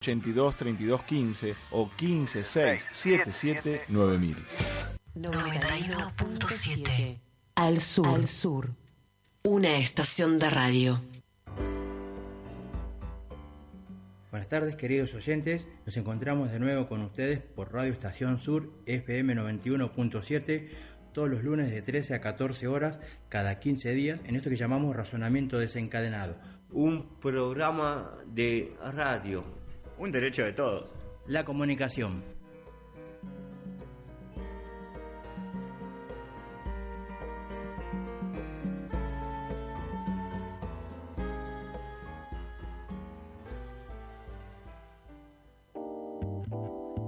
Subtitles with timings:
[0.00, 4.36] 82 32 15 o 15 6 77 9000.
[5.16, 7.18] 91.7
[7.56, 8.06] Al sur.
[8.06, 8.70] Al sur.
[9.42, 11.02] Una estación de radio.
[14.30, 15.66] Buenas tardes, queridos oyentes.
[15.84, 20.68] Nos encontramos de nuevo con ustedes por Radio Estación Sur FM 91.7
[21.12, 24.94] todos los lunes de 13 a 14 horas cada 15 días en esto que llamamos
[24.94, 26.36] razonamiento desencadenado.
[26.70, 29.57] Un programa de radio
[29.98, 30.90] un derecho de todos.
[31.26, 32.22] La comunicación.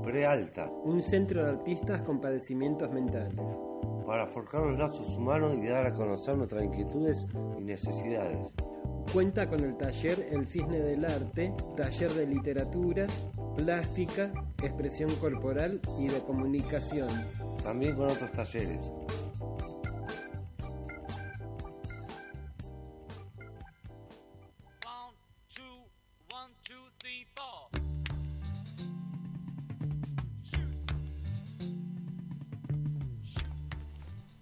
[0.03, 0.69] Prealta.
[0.84, 3.34] Un centro de artistas con padecimientos mentales.
[4.05, 7.27] Para forjar los lazos humanos y dar a conocer nuestras inquietudes
[7.57, 8.53] y necesidades.
[9.12, 13.07] Cuenta con el taller El Cisne del Arte, taller de literatura,
[13.57, 14.31] plástica,
[14.62, 17.09] expresión corporal y de comunicación.
[17.62, 18.91] También con otros talleres.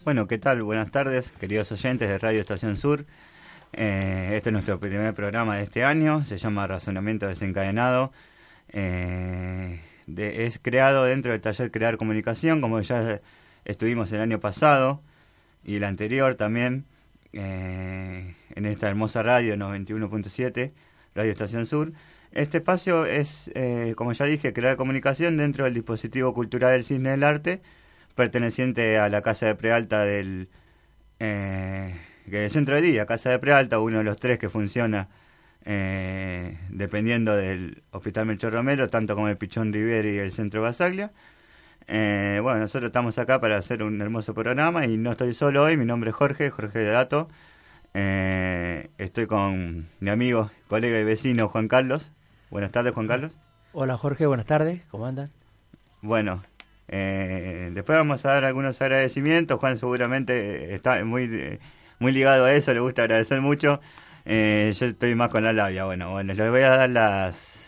[0.09, 0.63] Bueno, ¿qué tal?
[0.63, 3.05] Buenas tardes, queridos oyentes de Radio Estación Sur.
[3.73, 8.13] Eh, este es nuestro primer programa de este año, se llama Razonamiento Desencadenado.
[8.71, 9.81] Eh,
[10.17, 13.21] es creado dentro del taller Crear Comunicación, como ya
[13.65, 15.03] estuvimos el año pasado
[15.65, 16.87] y el anterior también,
[17.33, 20.73] eh, en esta hermosa radio 91.7,
[21.15, 21.93] Radio Estación Sur.
[22.33, 23.51] Este espacio es,
[23.97, 27.63] como ya dije, crear comunicación dentro del dispositivo cultural del Cisne del Arte,
[28.15, 30.49] perteneciente a la Casa de Prealta del
[32.31, 35.09] que el centro de día, Casa de Prealta, uno de los tres que funciona
[35.71, 41.13] eh, dependiendo del Hospital Melchor Romero, tanto como el Pichón Riviera y el Centro Basaglia.
[41.87, 45.77] Eh, bueno, nosotros estamos acá para hacer un hermoso programa y no estoy solo hoy,
[45.77, 47.29] mi nombre es Jorge, Jorge de Dato.
[47.93, 52.13] Eh, estoy con mi amigo, colega y vecino Juan Carlos.
[52.51, 53.37] Buenas tardes, Juan Carlos.
[53.73, 55.31] Hola, Jorge, buenas tardes, ¿cómo andan?
[56.01, 56.43] Bueno,
[56.87, 59.61] después vamos a dar algunos agradecimientos.
[59.61, 61.59] Juan seguramente está muy
[61.99, 63.81] muy ligado a eso, le gusta agradecer mucho.
[64.25, 65.85] Eh, yo estoy más con la labia.
[65.85, 67.59] Bueno, bueno, les voy a dar las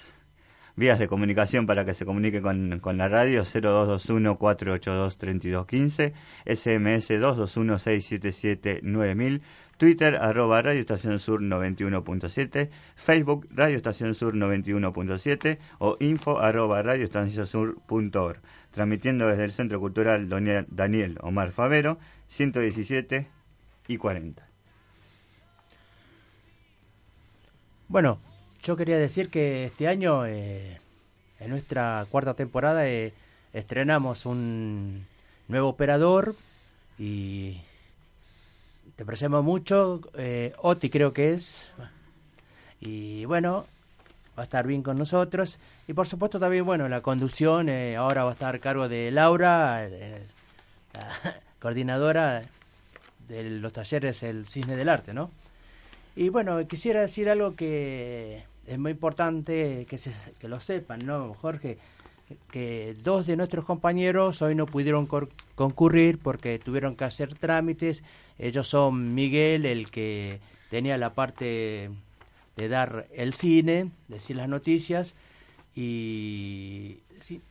[0.77, 6.13] vías de comunicación para que se comunique con, con la radio 0221-482-3215,
[6.47, 9.41] SMS 221-677-9000,
[9.77, 17.05] Twitter arroba Radio Estación Sur 91.7, Facebook Radio Estación Sur 91.7 o info arroba Radio
[17.05, 18.41] Estación Sur.org.
[18.71, 21.99] Transmitiendo desde el Centro Cultural Daniel Omar Favero,
[22.29, 23.40] 117
[23.91, 24.47] y 40.
[27.89, 28.21] Bueno,
[28.63, 30.81] yo quería decir que este año, eh,
[31.41, 33.13] en nuestra cuarta temporada, eh,
[33.53, 35.07] estrenamos un
[35.49, 36.37] nuevo operador
[37.01, 37.63] y
[38.95, 40.03] te apreciamos mucho.
[40.17, 41.69] Eh, Oti creo que es.
[42.81, 43.67] Y bueno,
[44.39, 45.59] va a estar bien con nosotros.
[45.89, 47.69] Y por supuesto también, bueno, la conducción
[47.99, 52.45] ahora va a estar a cargo de Laura, la coordinadora
[53.31, 55.31] de los talleres El Cisne del Arte, ¿no?
[56.17, 61.35] Y bueno, quisiera decir algo que es muy importante que, se, que lo sepan, ¿no,
[61.35, 61.79] Jorge?
[62.51, 65.07] Que dos de nuestros compañeros hoy no pudieron
[65.55, 68.05] concurrir porque tuvieron que hacer trámites.
[68.39, 71.91] Ellos son Miguel, el que tenía la parte
[72.57, 75.17] de dar el cine, decir las noticias,
[75.75, 76.99] y,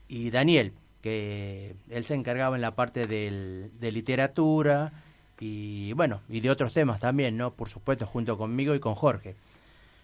[0.07, 4.91] y Daniel, que él se encargaba en la parte del, de literatura,
[5.39, 7.51] y bueno, y de otros temas también, ¿no?
[7.53, 9.35] Por supuesto, junto conmigo y con Jorge.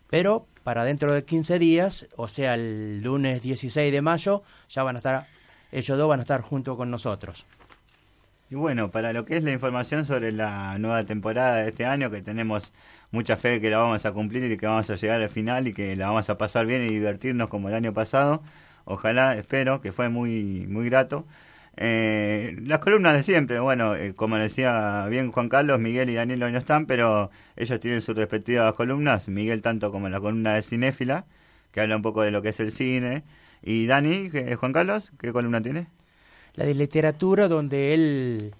[0.10, 4.96] Pero para dentro de 15 días, o sea, el lunes 16 de mayo, ya van
[4.96, 5.28] a estar,
[5.72, 7.46] ellos dos van a estar junto con nosotros.
[8.50, 12.12] Y bueno, para lo que es la información sobre la nueva temporada de este año,
[12.12, 12.72] que tenemos
[13.12, 15.68] mucha fe de que la vamos a cumplir y que vamos a llegar al final
[15.68, 18.44] y que la vamos a pasar bien y divertirnos como el año pasado,
[18.86, 21.26] ojalá, espero, que fue muy, muy grato.
[21.78, 26.42] Eh, las columnas de siempre, bueno, eh, como decía bien Juan Carlos, Miguel y Daniel
[26.44, 30.62] hoy no están, pero ellos tienen sus respectivas columnas, Miguel tanto como la columna de
[30.62, 31.26] Cinéfila,
[31.72, 33.24] que habla un poco de lo que es el cine,
[33.68, 35.88] ¿Y Dani, que- Juan Carlos, qué columna tiene?
[36.54, 38.54] La de literatura donde él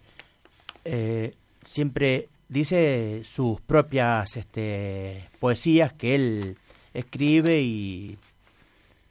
[0.84, 6.58] eh, siempre dice sus propias este, poesías que él
[6.94, 8.18] escribe y,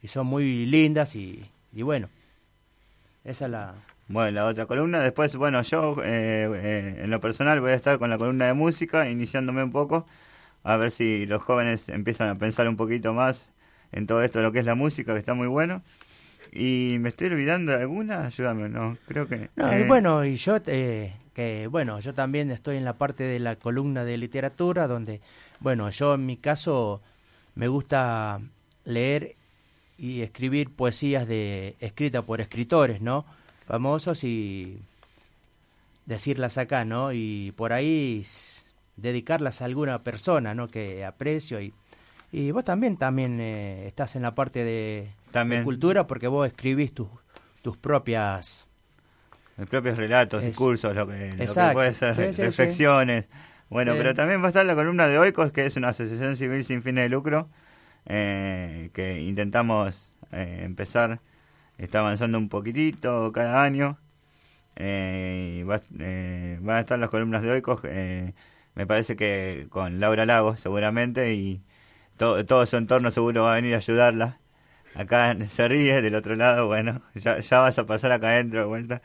[0.01, 2.09] y son muy lindas y, y bueno,
[3.23, 3.75] esa es la...
[4.07, 4.99] Bueno, la otra columna.
[4.99, 8.53] Después, bueno, yo eh, eh, en lo personal voy a estar con la columna de
[8.53, 10.05] música, iniciándome un poco,
[10.63, 13.51] a ver si los jóvenes empiezan a pensar un poquito más
[13.91, 15.81] en todo esto de lo que es la música, que está muy bueno.
[16.51, 19.49] Y me estoy olvidando de alguna, ayúdame, no, creo que...
[19.55, 23.23] No, eh, y bueno, y yo, eh, que bueno, yo también estoy en la parte
[23.23, 25.21] de la columna de literatura, donde,
[25.59, 27.01] bueno, yo en mi caso
[27.55, 28.39] me gusta
[28.85, 29.35] leer
[29.97, 33.25] y escribir poesías de escritas por escritores, ¿no?
[33.67, 34.79] Famosos y
[36.05, 37.11] decirlas acá, ¿no?
[37.13, 38.23] Y por ahí
[38.97, 40.67] dedicarlas a alguna persona, ¿no?
[40.69, 41.73] Que aprecio y
[42.31, 45.61] y vos también también eh, estás en la parte de, También.
[45.61, 47.07] de cultura porque vos escribís tus
[47.61, 48.67] tus propias
[49.57, 51.73] Mis propios relatos, Es- discursos, lo que, lo que Exacto.
[51.73, 52.41] puede ser, Sí, sí, sí.
[52.41, 53.29] reflexiones.
[53.69, 56.63] Bueno, pero también va a estar la columna de Oikos, que es una asociación civil
[56.65, 57.47] sin fines de lucro,
[58.05, 61.19] eh, que intentamos eh, empezar,
[61.77, 63.97] está avanzando un poquitito cada año.
[64.75, 68.33] Eh, y va, eh, van a estar las columnas de Oikos, eh,
[68.75, 71.61] me parece que con Laura Lago seguramente, y
[72.17, 74.39] todo, todo su entorno seguro va a venir a ayudarla.
[74.95, 78.65] Acá se ríe, del otro lado, bueno, ya, ya vas a pasar acá adentro de
[78.65, 79.01] vuelta.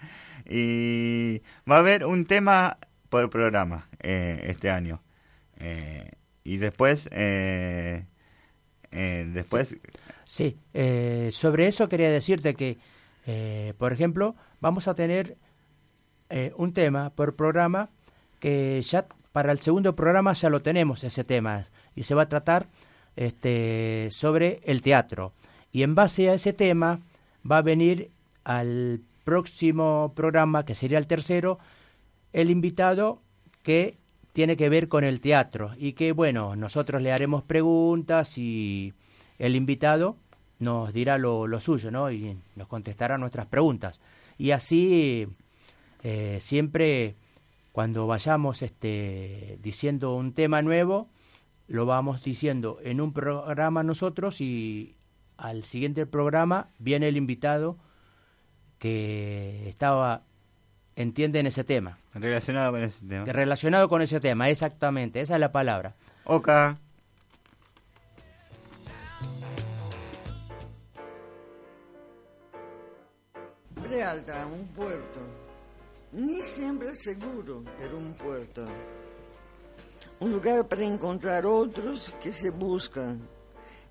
[0.49, 2.79] Y va a haber un tema
[3.11, 5.03] por programa eh, este año.
[5.59, 6.13] Eh,
[6.45, 8.05] y después, eh,
[8.91, 9.77] después,
[10.39, 12.79] eh, sobre eso quería decirte que,
[13.27, 15.37] eh, por ejemplo, vamos a tener
[16.29, 17.91] eh, un tema por programa
[18.39, 22.29] que ya para el segundo programa ya lo tenemos ese tema y se va a
[22.29, 22.69] tratar
[23.17, 25.33] este, sobre el teatro.
[25.73, 27.01] Y en base a ese tema
[27.49, 28.11] va a venir
[28.45, 31.59] al próximo programa, que sería el tercero,
[32.33, 33.21] el invitado
[33.63, 33.99] que
[34.33, 38.95] tiene que ver con el teatro y que bueno, nosotros le haremos preguntas y
[39.41, 40.17] el invitado
[40.59, 42.13] nos dirá lo, lo suyo, ¿no?
[42.13, 44.01] Y nos contestará nuestras preguntas.
[44.39, 45.27] Y así
[46.03, 47.17] eh, siempre
[47.73, 51.09] cuando vayamos este, diciendo un tema nuevo,
[51.67, 54.97] lo vamos diciendo en un programa nosotros y
[55.39, 57.79] al siguiente programa viene el invitado
[58.79, 60.25] que estaba
[60.97, 61.99] entiende en ese tema.
[62.13, 63.25] relacionado con ese tema.
[63.25, 65.95] Relacionado con ese tema, exactamente, esa es la palabra.
[74.01, 75.21] Prealta, un puerto.
[76.13, 78.65] Ni siempre seguro, pero un puerto.
[80.21, 83.21] Un lugar para encontrar otros que se buscan.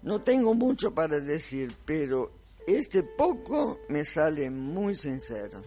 [0.01, 2.31] No tengo mucho para decir, pero
[2.65, 5.61] este poco me sale muy sincero.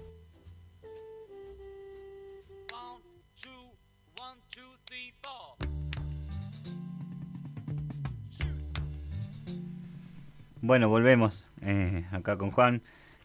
[10.61, 12.83] Bueno, volvemos eh, acá con Juan.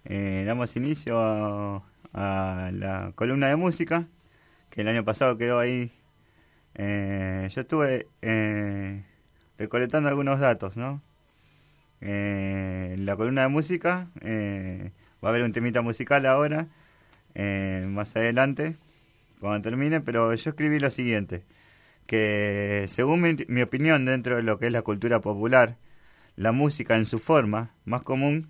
[0.10, 1.84] Eh, damos inicio a,
[2.14, 4.08] a la columna de música,
[4.70, 5.92] que el año pasado quedó ahí.
[6.76, 9.04] Eh, yo estuve eh,
[9.58, 11.02] recolectando algunos datos, ¿no?
[12.02, 14.92] Eh, en la columna de música eh,
[15.24, 16.68] va a haber un temita musical ahora,
[17.36, 18.78] eh, más adelante,
[19.42, 21.44] cuando termine, pero yo escribí lo siguiente,
[22.08, 25.78] que según mi, mi opinión dentro de lo que es la cultura popular,
[26.36, 28.50] la música en su forma más común,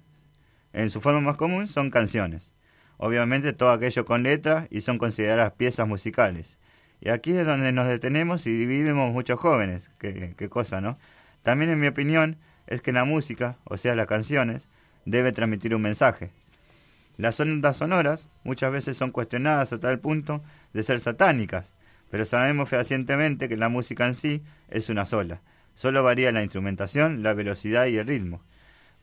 [0.77, 2.53] en su forma más común son canciones.
[2.97, 6.59] Obviamente todo aquello con letra y son consideradas piezas musicales.
[7.01, 9.89] Y aquí es donde nos detenemos y vivimos muchos jóvenes.
[9.97, 10.99] Qué, qué cosa, ¿no?
[11.41, 14.67] También en mi opinión es que la música, o sea las canciones,
[15.05, 16.29] debe transmitir un mensaje.
[17.17, 20.43] Las ondas sonoras muchas veces son cuestionadas a tal punto
[20.73, 21.73] de ser satánicas,
[22.11, 25.41] pero sabemos fehacientemente que la música en sí es una sola.
[25.73, 28.43] Solo varía la instrumentación, la velocidad y el ritmo.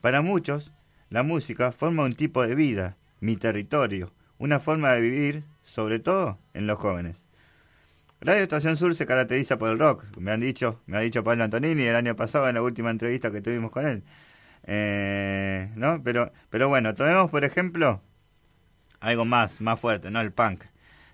[0.00, 0.73] Para muchos,
[1.11, 6.38] la música forma un tipo de vida, mi territorio, una forma de vivir, sobre todo
[6.52, 7.16] en los jóvenes.
[8.20, 11.44] Radio Estación Sur se caracteriza por el rock, me han dicho, me ha dicho Pablo
[11.44, 14.02] Antonini el año pasado en la última entrevista que tuvimos con él.
[14.66, 16.02] Eh, ¿no?
[16.02, 18.00] Pero, pero bueno, tomemos por ejemplo
[19.00, 20.20] algo más, más fuerte, ¿no?
[20.20, 20.64] El punk.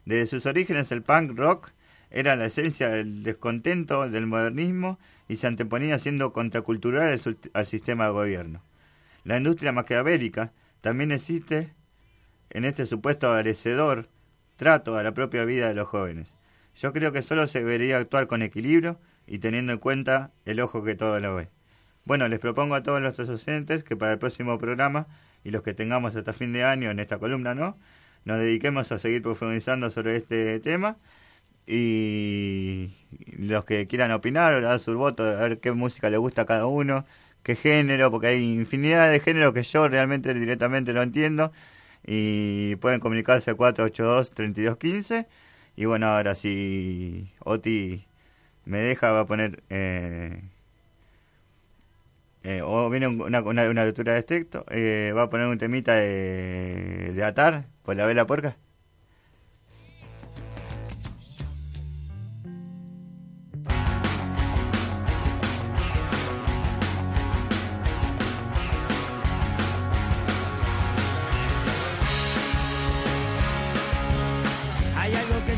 [0.04, 1.73] Desde sus orígenes el punk rock
[2.11, 7.20] era la esencia del descontento del modernismo y se anteponía siendo contracultural
[7.52, 8.62] al, sistema de gobierno.
[9.24, 11.74] La industria maquiavélica también existe
[12.50, 14.08] en este supuesto agradecedor
[14.56, 16.34] trato a la propia vida de los jóvenes.
[16.76, 20.82] Yo creo que solo se debería actuar con equilibrio y teniendo en cuenta el ojo
[20.82, 21.48] que todo lo ve.
[22.04, 25.06] Bueno, les propongo a todos nuestros docentes que para el próximo programa
[25.44, 27.78] y los que tengamos hasta fin de año en esta columna, ¿no?
[28.24, 30.96] Nos dediquemos a seguir profundizando sobre este tema
[31.66, 32.90] y
[33.38, 36.66] los que quieran opinar, dar su voto, a ver qué música le gusta a cada
[36.66, 37.06] uno,
[37.42, 41.52] qué género, porque hay infinidad de géneros que yo realmente directamente no entiendo
[42.06, 45.26] y pueden comunicarse a 482-3215
[45.76, 48.06] y bueno, ahora si Oti
[48.64, 49.62] me deja va a poner...
[49.70, 50.42] Eh,
[52.42, 55.94] eh, o viene una, una, una lectura de texto, eh, va a poner un temita
[55.94, 58.56] de, de atar por la vela porca.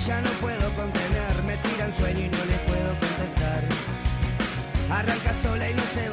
[0.06, 3.62] Ya no puedo contener, me tira el sueño y no le puedo contestar.
[4.90, 6.11] Arranca sola y no se va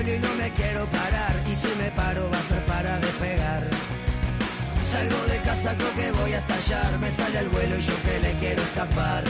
[0.00, 3.68] y no me quiero parar y si me paro va a ser para despegar.
[4.84, 8.18] Salgo de casa, creo que voy a estallar, me sale al vuelo y yo que
[8.20, 9.24] le quiero escapar.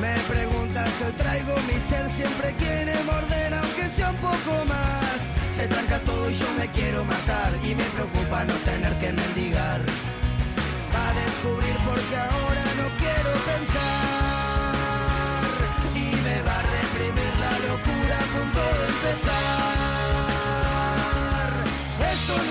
[0.00, 5.18] Me preguntas, hoy traigo mi ser, siempre quiere morder, aunque sea un poco más.
[5.54, 9.80] Se tranca todo y yo me quiero matar, y me preocupa no tener que mendigar.
[10.94, 14.13] Va a descubrir porque ahora no quiero pensar,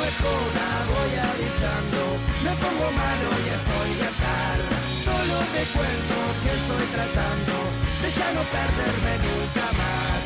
[0.03, 2.01] Joda, voy avisando,
[2.43, 4.57] me pongo malo y estoy de atar.
[4.99, 7.55] Solo te cuento que estoy tratando
[8.01, 10.19] de ya no perderme nunca más.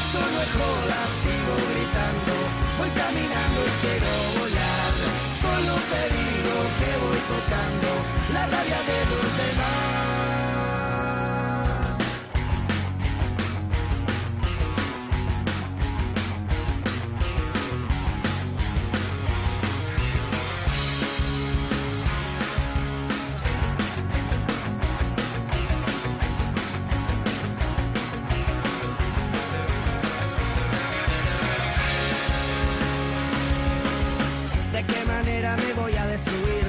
[0.00, 2.34] Esto no es joda, sigo gritando,
[2.80, 4.94] voy caminando y quiero volar.
[5.44, 7.90] Solo te digo que voy tocando
[8.32, 10.17] la rabia de los demás.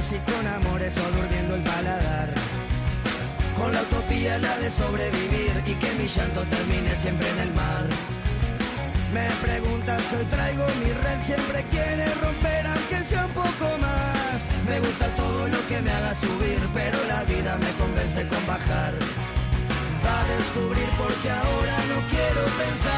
[0.09, 2.33] Si con amores o durmiendo el paladar?
[3.55, 7.85] Con la utopía la de sobrevivir y que mi llanto termine siempre en el mar.
[9.13, 14.37] Me preguntas, hoy traigo mi red, siempre quiere romper aunque sea un poco más.
[14.67, 18.93] Me gusta todo lo que me haga subir, pero la vida me convence con bajar.
[20.03, 22.97] Va a descubrir porque ahora no quiero pensar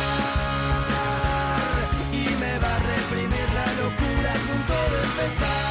[2.24, 5.71] y me va a reprimir la locura a punto de empezar.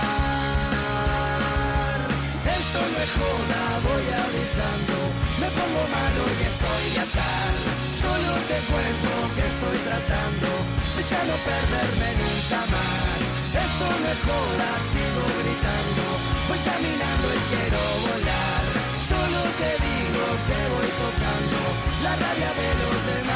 [3.19, 4.97] Voy avisando,
[5.40, 7.33] me pongo malo y estoy acá.
[8.00, 10.49] Solo te cuento que estoy tratando
[10.97, 13.19] de ya no perderme nunca más.
[13.50, 16.05] Esto es joda, sigo gritando,
[16.49, 18.64] voy caminando y quiero volar.
[19.11, 21.61] Solo te digo que voy tocando
[22.05, 23.29] la rabia de los demás.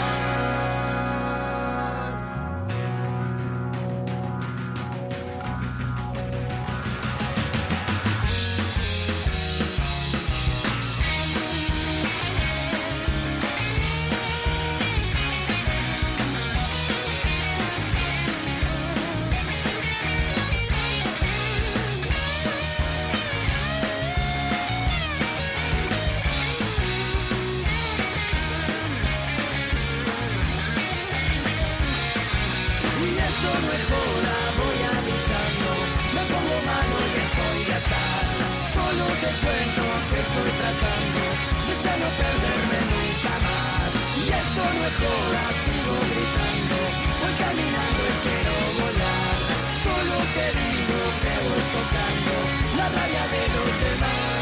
[42.21, 43.90] Perderme nunca más.
[44.18, 46.78] Y esto no es joda, sigo gritando,
[47.21, 49.37] voy caminando y quiero volar.
[49.85, 52.37] Solo te digo que voy tocando
[52.78, 54.35] la rabia de los demás.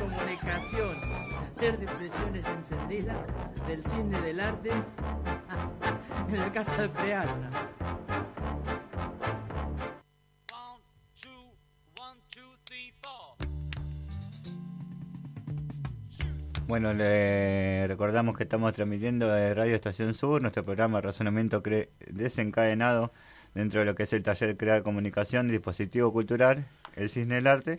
[0.00, 0.96] Comunicación,
[1.56, 3.16] hacer depresiones encendidas
[3.66, 4.70] del cine del arte
[6.28, 7.50] en la casa de Prealta.
[16.68, 23.10] Bueno, le recordamos que estamos transmitiendo de Radio Estación Sur, nuestro programa Razonamiento Cre- Desencadenado,
[23.54, 27.78] dentro de lo que es el taller Crear Comunicación, Dispositivo Cultural, el Cisne del Arte.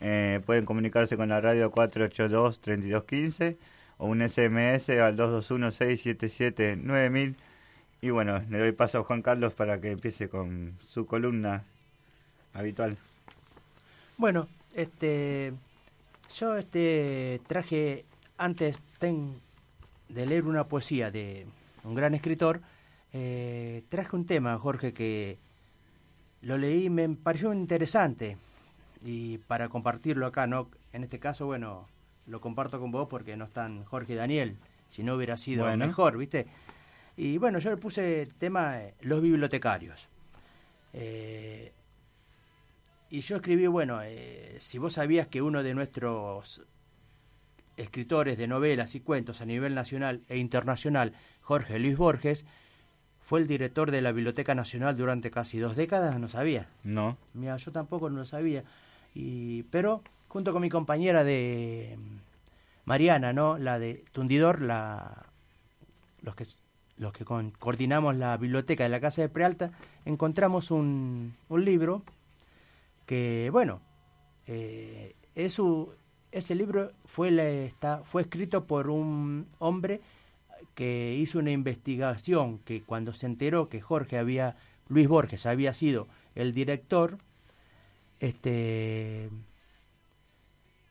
[0.00, 3.58] Eh, pueden comunicarse con la radio 482-3215
[3.98, 7.34] o un SMS al 221-677-9000.
[8.00, 11.64] Y bueno, le doy paso a Juan Carlos para que empiece con su columna
[12.54, 12.96] habitual.
[14.16, 15.52] Bueno, este,
[16.34, 18.06] yo este traje
[18.40, 19.38] antes ten-
[20.08, 21.46] de leer una poesía de
[21.84, 22.60] un gran escritor,
[23.12, 25.38] eh, traje un tema, Jorge, que
[26.42, 28.36] lo leí y me pareció interesante
[29.04, 31.86] y para compartirlo acá, no, en este caso, bueno,
[32.26, 34.56] lo comparto con vos porque no están Jorge y Daniel,
[34.88, 35.86] si no hubiera sido Bueno.
[35.86, 36.46] mejor, ¿viste?
[37.16, 40.08] Y bueno, yo le puse el tema eh, los bibliotecarios.
[40.92, 41.72] Eh,
[43.10, 44.00] y yo escribí, bueno,
[44.58, 46.62] si vos sabías que uno de nuestros
[47.80, 52.44] escritores de novelas y cuentos a nivel nacional e internacional, Jorge Luis Borges,
[53.24, 56.68] fue el director de la Biblioteca Nacional durante casi dos décadas, no sabía.
[56.84, 57.16] No.
[57.34, 58.64] Mira, yo tampoco no lo sabía.
[59.14, 61.96] Y, pero junto con mi compañera de
[62.84, 63.56] Mariana, ¿no?
[63.58, 65.26] La de Tundidor, la,
[66.22, 66.44] los que,
[66.98, 69.70] los que con- coordinamos la biblioteca de la Casa de Prealta,
[70.04, 72.02] encontramos un, un libro
[73.06, 73.80] que, bueno,
[74.46, 75.92] eh, es su-
[76.32, 80.00] ese libro fue, está, fue escrito por un hombre
[80.74, 84.56] que hizo una investigación que cuando se enteró que Jorge había,
[84.88, 87.18] Luis Borges había sido el director,
[88.20, 89.30] este,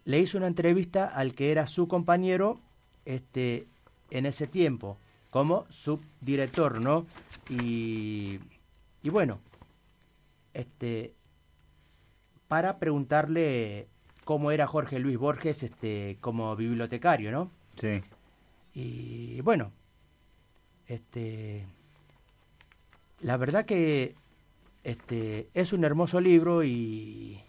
[0.05, 2.59] le hizo una entrevista al que era su compañero
[3.05, 3.67] este,
[4.11, 4.97] en ese tiempo,
[5.29, 7.05] como subdirector, ¿no?
[7.49, 8.39] Y,
[9.03, 9.39] y bueno,
[10.53, 11.13] este,
[12.47, 13.87] para preguntarle
[14.29, 17.49] cómo era Jorge Luis Borges este, como bibliotecario, ¿no?
[17.77, 18.03] Sí.
[18.75, 19.71] Y bueno,
[20.85, 21.65] este,
[23.21, 24.13] la verdad que
[24.83, 27.41] este, es un hermoso libro y...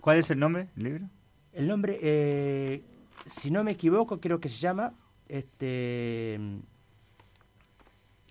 [0.00, 1.10] ¿Cuál es el nombre del libro?
[1.52, 2.84] El nombre, eh,
[3.26, 4.94] si no me equivoco, creo que se llama,
[5.26, 6.38] este,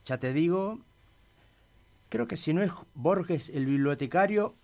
[0.06, 0.80] ya te digo,
[2.08, 4.56] creo que si no es Borges el bibliotecario,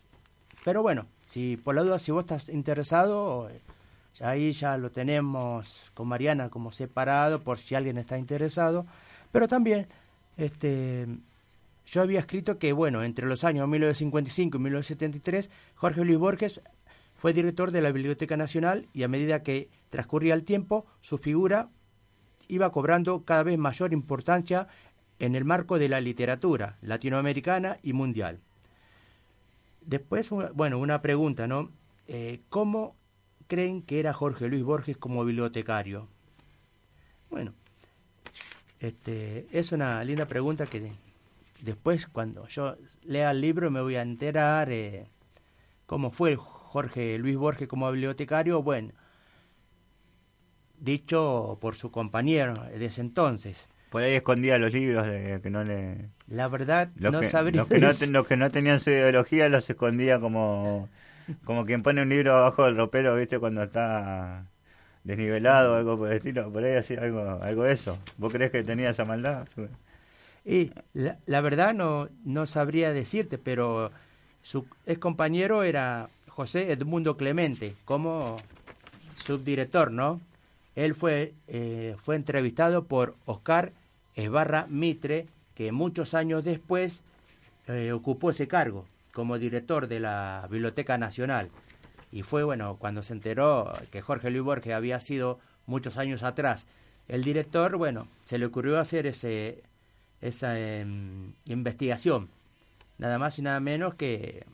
[0.63, 3.61] pero bueno, si por la duda, si vos estás interesado, eh,
[4.21, 8.85] ahí ya lo tenemos con Mariana como separado por si alguien está interesado,
[9.31, 9.87] pero también,
[10.37, 11.07] este,
[11.85, 16.61] yo había escrito que, bueno, entre los años 1955 y 1973, Jorge Luis Borges
[17.15, 21.69] fue director de la Biblioteca Nacional y a medida que transcurría el tiempo, su figura
[22.47, 24.67] iba cobrando cada vez mayor importancia
[25.19, 28.41] en el marco de la literatura latinoamericana y mundial.
[29.85, 31.71] Después, bueno, una pregunta, ¿no?
[32.07, 32.95] Eh, ¿Cómo
[33.47, 36.07] creen que era Jorge Luis Borges como bibliotecario?
[37.29, 37.53] Bueno,
[38.79, 40.91] este, es una linda pregunta que
[41.61, 45.07] después cuando yo lea el libro me voy a enterar eh,
[45.85, 48.91] cómo fue Jorge Luis Borges como bibliotecario, bueno,
[50.79, 53.69] dicho por su compañero de ese entonces.
[53.89, 56.09] Por ahí escondía los libros de que no le...
[56.27, 58.89] La verdad, Los no que, sabría los que no, ten- los que no tenían su
[58.91, 60.89] ideología los escondía como
[61.45, 63.39] como quien pone un libro abajo del ropero, ¿viste?
[63.39, 64.47] Cuando está
[65.03, 66.51] desnivelado o algo por el estilo.
[66.53, 67.99] Por ahí así, algo, algo de eso.
[68.17, 69.47] ¿Vos crees que tenía esa maldad?
[70.43, 73.91] Y la, la verdad no, no sabría decirte, pero
[74.41, 78.37] su ex compañero era José Edmundo Clemente, como
[79.15, 80.21] subdirector, ¿no?
[80.75, 83.73] Él fue, eh, fue entrevistado por Oscar
[84.13, 87.01] Esbarra Mitre, que muchos años después
[87.67, 91.49] eh, ocupó ese cargo como director de la Biblioteca Nacional.
[92.11, 96.67] Y fue, bueno, cuando se enteró que Jorge Luis Borges había sido muchos años atrás
[97.07, 99.63] el director, bueno, se le ocurrió hacer ese,
[100.21, 102.29] esa em, investigación.
[102.97, 104.45] Nada más y nada menos que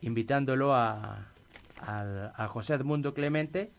[0.00, 1.28] invitándolo a,
[1.80, 3.70] a, a José Edmundo Clemente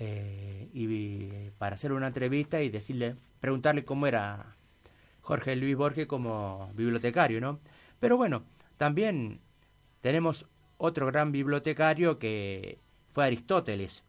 [0.00, 4.56] eh, y para hacer una entrevista y decirle, preguntarle cómo era
[5.20, 7.60] Jorge Luis Borges como bibliotecario, ¿no?
[8.00, 8.44] Pero bueno,
[8.78, 9.40] también
[10.00, 12.78] tenemos otro gran bibliotecario que
[13.12, 14.02] fue Aristóteles.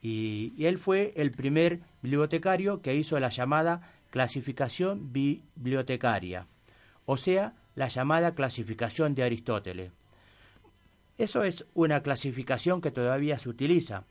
[0.00, 6.46] Y él fue el primer bibliotecario que hizo la llamada clasificación bibliotecaria,
[7.04, 9.92] o sea, la llamada clasificación de Aristóteles.
[11.18, 14.04] Eso es una clasificación que todavía se utiliza,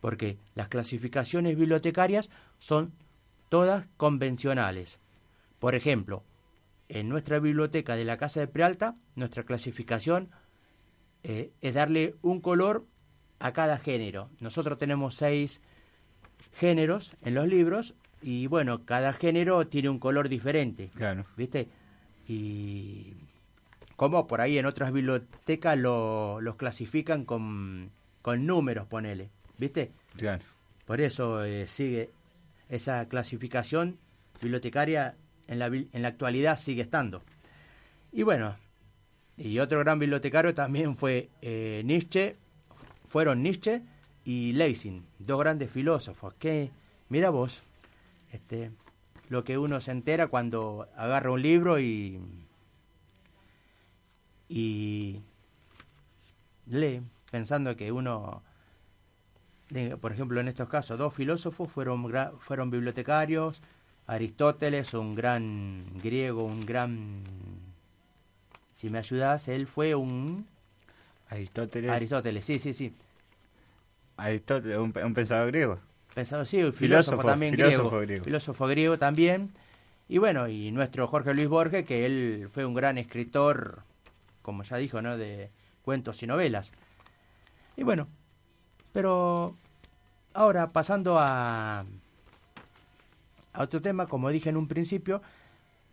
[0.00, 2.92] porque las clasificaciones bibliotecarias son
[3.48, 4.98] todas convencionales.
[5.58, 6.22] Por ejemplo,
[6.88, 10.30] en nuestra biblioteca de la Casa de Prealta, nuestra clasificación
[11.22, 12.86] eh, es darle un color
[13.40, 14.30] a cada género.
[14.40, 15.60] Nosotros tenemos seis
[16.54, 20.90] géneros en los libros y bueno, cada género tiene un color diferente.
[20.94, 21.24] Claro.
[21.36, 21.68] ¿Viste?
[22.26, 23.14] Y
[23.96, 27.90] como por ahí en otras bibliotecas lo- los clasifican con,
[28.22, 29.30] con números, ponele.
[29.58, 29.92] ¿Viste?
[30.16, 30.44] Claro.
[30.86, 32.10] Por eso eh, sigue
[32.68, 33.98] esa clasificación
[34.40, 35.16] bibliotecaria
[35.48, 37.22] en la, en la actualidad sigue estando.
[38.12, 38.56] Y bueno,
[39.36, 42.36] y otro gran bibliotecario también fue eh, Nietzsche,
[43.08, 43.82] fueron Nietzsche
[44.24, 46.34] y Lessing, dos grandes filósofos.
[46.34, 46.70] Que,
[47.08, 47.62] mira vos,
[48.32, 48.70] este,
[49.28, 52.20] lo que uno se entera cuando agarra un libro y,
[54.48, 55.20] y
[56.66, 58.42] lee, pensando que uno,
[59.70, 63.60] de- por ejemplo, en estos casos, dos filósofos fueron, fueron bibliotecarios,
[64.06, 67.22] Aristóteles, un gran griego, un gran...
[68.72, 70.46] Si me ayudas, él fue un...
[71.28, 71.90] Aristóteles.
[71.90, 72.94] Aristóteles, sí, sí, sí.
[74.16, 75.78] Aristóteles, un, un pensador griego.
[76.14, 78.24] Pensado, sí, un filósofo, Filósofo, también filósofo griego, griego.
[78.24, 79.50] Filósofo griego también.
[80.08, 83.82] Y bueno, y nuestro Jorge Luis Borges, que él fue un gran escritor,
[84.42, 85.18] como ya dijo, ¿no?
[85.18, 85.50] De
[85.82, 86.72] cuentos y novelas.
[87.76, 88.08] Y bueno,
[88.98, 89.54] pero
[90.34, 91.84] ahora pasando a,
[93.52, 95.22] a otro tema, como dije en un principio.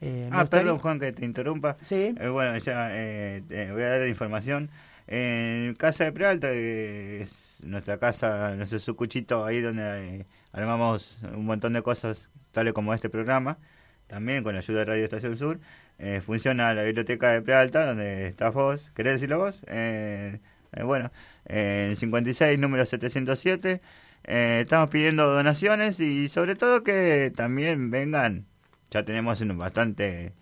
[0.01, 1.77] eh, Ah, gustaría- perdón, Juan, que te interrumpa.
[1.83, 2.15] Sí.
[2.19, 4.71] Eh, bueno, ya eh, te voy a dar la información.
[5.05, 9.83] En Casa de Prealta, que es nuestra casa, nuestro sucuchito, ahí donde
[10.21, 13.59] eh, armamos un montón de cosas, tales como este programa,
[14.07, 15.59] también con la ayuda de Radio Estación Sur,
[15.99, 18.89] eh, funciona la biblioteca de Prealta, donde estás vos.
[18.95, 19.61] ¿Querés decirlo vos?
[20.75, 21.11] Eh, bueno,
[21.45, 23.81] eh, en 56, número 707,
[24.25, 28.45] eh, estamos pidiendo donaciones y sobre todo que también vengan,
[28.91, 30.33] ya tenemos bastante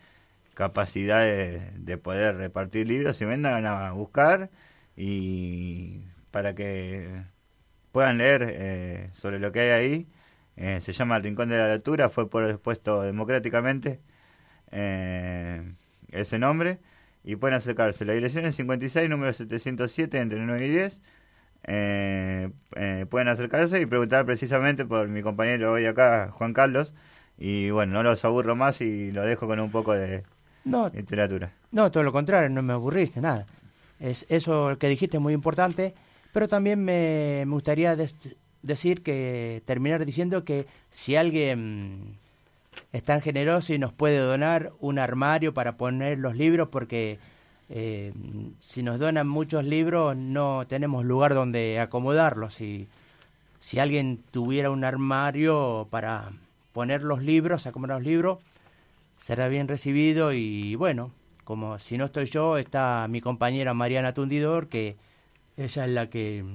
[0.55, 4.49] capacidad de, de poder repartir libros y vengan a buscar
[4.95, 7.23] y para que
[7.91, 10.07] puedan leer eh, sobre lo que hay ahí.
[10.81, 14.01] Se llama El Rincón de la Lectura, fue propuesto democráticamente
[14.71, 15.73] eh,
[16.11, 16.79] ese nombre
[17.23, 18.05] y pueden acercarse.
[18.05, 21.01] La dirección es 56, número 707, entre 9 y 10.
[21.65, 26.93] Eh, eh, pueden acercarse y preguntar precisamente por mi compañero hoy acá, Juan Carlos.
[27.37, 30.23] Y bueno, no los aburro más y lo dejo con un poco de
[30.65, 30.89] No.
[30.89, 31.51] literatura.
[31.71, 33.45] No, todo lo contrario, no me aburriste, nada.
[33.99, 35.93] Es eso que dijiste es muy importante,
[36.33, 42.17] pero también me, me gustaría des- decir que terminar diciendo que si alguien
[42.91, 47.19] es tan generoso y nos puede donar un armario para poner los libros, porque
[47.69, 48.13] eh,
[48.59, 52.61] si nos donan muchos libros no tenemos lugar donde acomodarlos.
[52.61, 52.87] Y
[53.59, 56.31] si alguien tuviera un armario para
[56.71, 58.39] poner los libros, acomodar los libros,
[59.17, 61.11] será bien recibido y bueno,
[61.43, 64.97] como si no estoy yo, está mi compañera Mariana Tundidor, que
[65.57, 66.45] ella es la que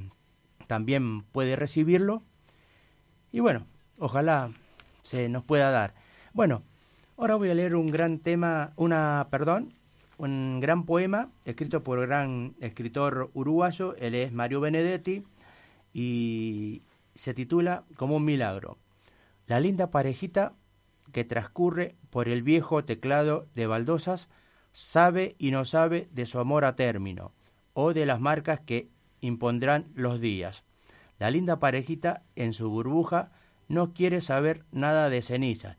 [0.67, 2.23] también puede recibirlo.
[3.33, 3.67] Y bueno,
[3.99, 4.51] ojalá
[5.03, 5.95] se nos pueda dar.
[6.39, 6.63] Bueno,
[7.17, 9.75] ahora voy a leer un gran tema, una, perdón,
[10.19, 15.25] un gran poema escrito por el gran escritor uruguayo, él es Mario Benedetti,
[15.93, 16.83] y
[17.17, 18.79] se titula Como un milagro.
[19.49, 20.53] La linda parejita
[21.11, 24.29] que transcurre por el viejo teclado de baldosas
[24.71, 27.33] sabe y no sabe de su amor a término
[27.73, 30.63] o de las marcas que impondrán los días.
[31.19, 33.33] La linda parejita en su burbuja
[33.67, 35.77] no quiere saber nada de cenizas,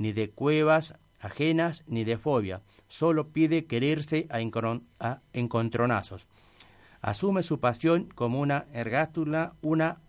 [0.00, 6.26] ni de cuevas ajenas, ni de fobia, solo pide quererse a, encontronazos.
[7.02, 10.00] Asume su pasión como una ergástula, una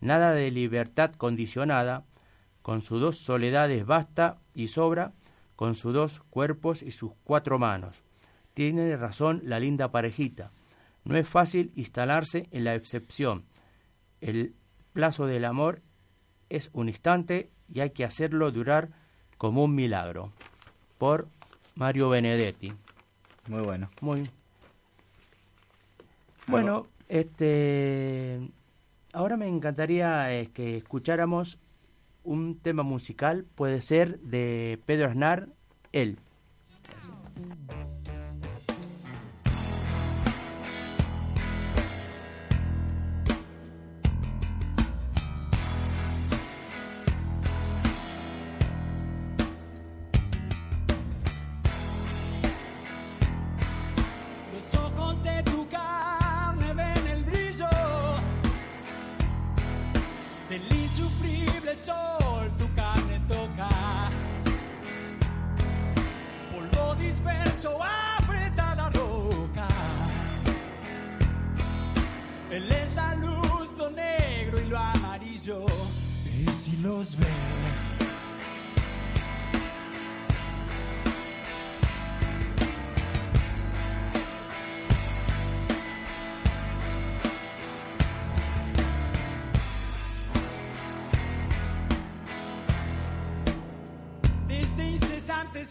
[0.00, 2.06] nada de libertad condicionada,
[2.62, 5.12] con sus dos soledades basta y sobra,
[5.54, 8.02] con sus dos cuerpos y sus cuatro manos.
[8.54, 10.50] Tiene razón la linda parejita.
[11.04, 13.44] No es fácil instalarse en la excepción.
[14.22, 14.54] El
[14.94, 15.82] plazo del amor
[16.48, 18.88] es un instante y hay que hacerlo durar
[19.36, 20.32] como un milagro.
[20.96, 21.28] Por
[21.74, 22.72] Mario Benedetti.
[23.48, 23.90] Muy bueno.
[24.00, 24.30] Muy
[26.46, 28.40] bueno, este
[29.12, 31.58] ahora me encantaría eh, que escucháramos
[32.22, 35.48] un tema musical, puede ser de Pedro Aznar,
[35.92, 36.18] él.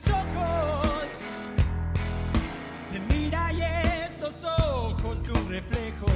[0.08, 1.24] Ojos
[2.90, 6.08] te mira y estos ojos tu reflejo.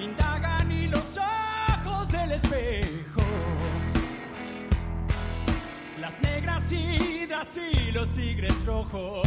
[0.00, 3.22] Indagan y los ojos del espejo.
[6.00, 9.26] Las negras hidras y los tigres rojos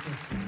[0.00, 0.40] Gracias.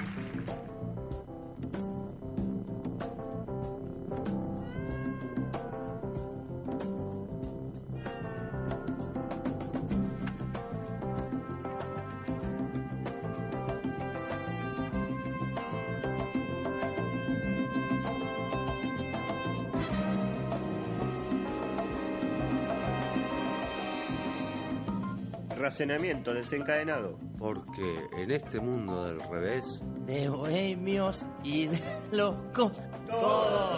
[25.58, 27.31] Racionamiento desencadenado.
[27.42, 31.80] Porque en este mundo del revés, De bohemios y de
[32.12, 32.80] locos.
[33.10, 33.71] Todos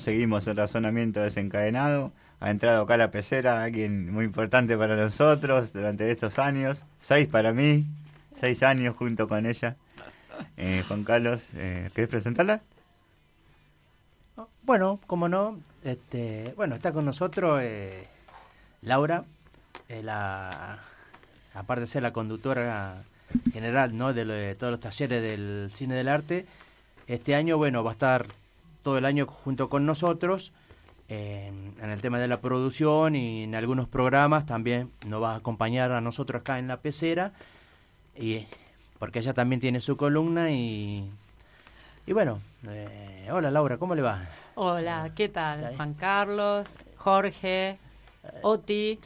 [0.00, 2.10] Bueno, seguimos el razonamiento desencadenado.
[2.40, 6.80] Ha entrado acá la pecera, alguien muy importante para nosotros durante estos años.
[6.98, 7.84] Seis para mí,
[8.34, 9.76] seis años junto con ella.
[10.56, 12.62] Eh, Juan Carlos, eh, ¿querés presentarla?
[14.62, 18.08] Bueno, como no, este, bueno, está con nosotros eh,
[18.80, 19.24] Laura,
[19.90, 20.78] eh, la,
[21.52, 23.02] aparte de ser la conductora
[23.52, 24.14] general ¿no?
[24.14, 26.46] de, lo de todos los talleres del cine del arte,
[27.06, 28.26] este año, bueno, va a estar
[28.82, 30.52] todo el año junto con nosotros
[31.12, 31.50] eh,
[31.82, 35.90] en el tema de la producción y en algunos programas también nos va a acompañar
[35.90, 37.32] a nosotros acá en la pecera,
[38.16, 38.46] y,
[39.00, 41.10] porque ella también tiene su columna y,
[42.06, 44.20] y bueno, eh, hola Laura, ¿cómo le va?
[44.54, 45.74] Hola, ¿qué tal?
[45.74, 47.78] Juan Carlos, Jorge,
[48.42, 49.00] Oti,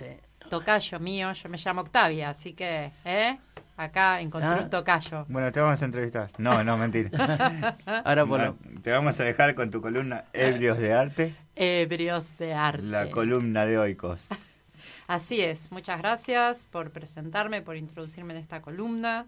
[0.51, 3.39] tocayo mío, yo me llamo Octavia, así que, ¿eh?
[3.77, 4.61] Acá encontré Ah.
[4.63, 5.25] un tocayo.
[5.29, 6.31] Bueno, te vamos a entrevistar.
[6.39, 7.11] No, no, mentira.
[8.05, 12.55] Ahora por No, Te vamos a dejar con tu columna Ebrios de Arte, Ebrios de
[12.55, 12.83] arte.
[12.83, 14.27] la columna de Oikos.
[15.07, 19.27] Así es, muchas gracias por presentarme, por introducirme en esta columna.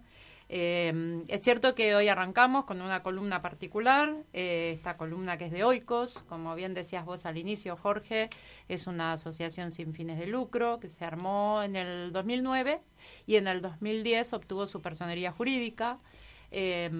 [0.48, 5.50] Eh, es cierto que hoy arrancamos con una columna particular, eh, esta columna que es
[5.52, 8.30] de Oikos, como bien decías vos al inicio, Jorge,
[8.68, 12.80] es una asociación sin fines de lucro que se armó en el 2009
[13.26, 15.98] y en el 2010 obtuvo su personería jurídica.
[16.50, 16.90] Eh,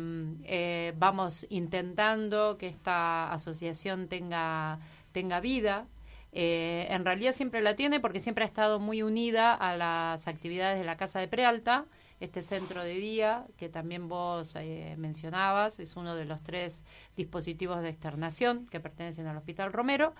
[0.45, 4.81] eh, vamos intentando que esta asociación tenga,
[5.13, 5.87] tenga vida.
[6.33, 10.79] Eh, en realidad siempre la tiene porque siempre ha estado muy unida a las actividades
[10.79, 11.87] de la Casa de Prealta,
[12.20, 16.85] este centro de día que también vos eh, mencionabas, es uno de los tres
[17.16, 20.14] dispositivos de externación que pertenecen al Hospital Romero.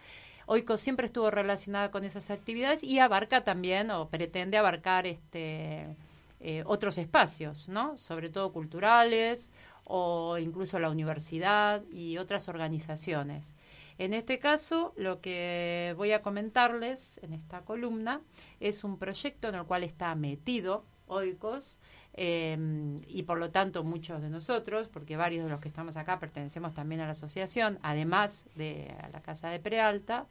[0.46, 5.96] Oico siempre estuvo relacionada con esas actividades y abarca también o pretende abarcar este
[6.38, 7.96] eh, otros espacios, ¿no?
[7.96, 9.50] Sobre todo culturales
[9.85, 13.54] o incluso la universidad y otras organizaciones.
[13.98, 18.20] En este caso, lo que voy a comentarles en esta columna
[18.61, 21.79] es un proyecto en el cual está metido Oikos
[22.14, 26.19] eh, y por lo tanto muchos de nosotros, porque varios de los que estamos acá
[26.19, 30.27] pertenecemos también a la asociación, además de la Casa de Prealta.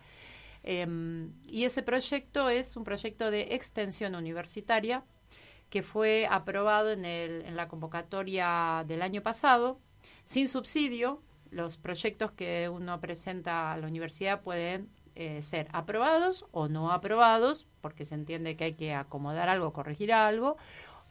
[0.63, 5.03] Eh, y ese proyecto es un proyecto de extensión universitaria
[5.69, 9.79] que fue aprobado en, el, en la convocatoria del año pasado,
[10.23, 16.67] sin subsidio, los proyectos que uno presenta a la universidad pueden eh, ser aprobados o
[16.67, 20.57] no aprobados, porque se entiende que hay que acomodar algo, corregir algo,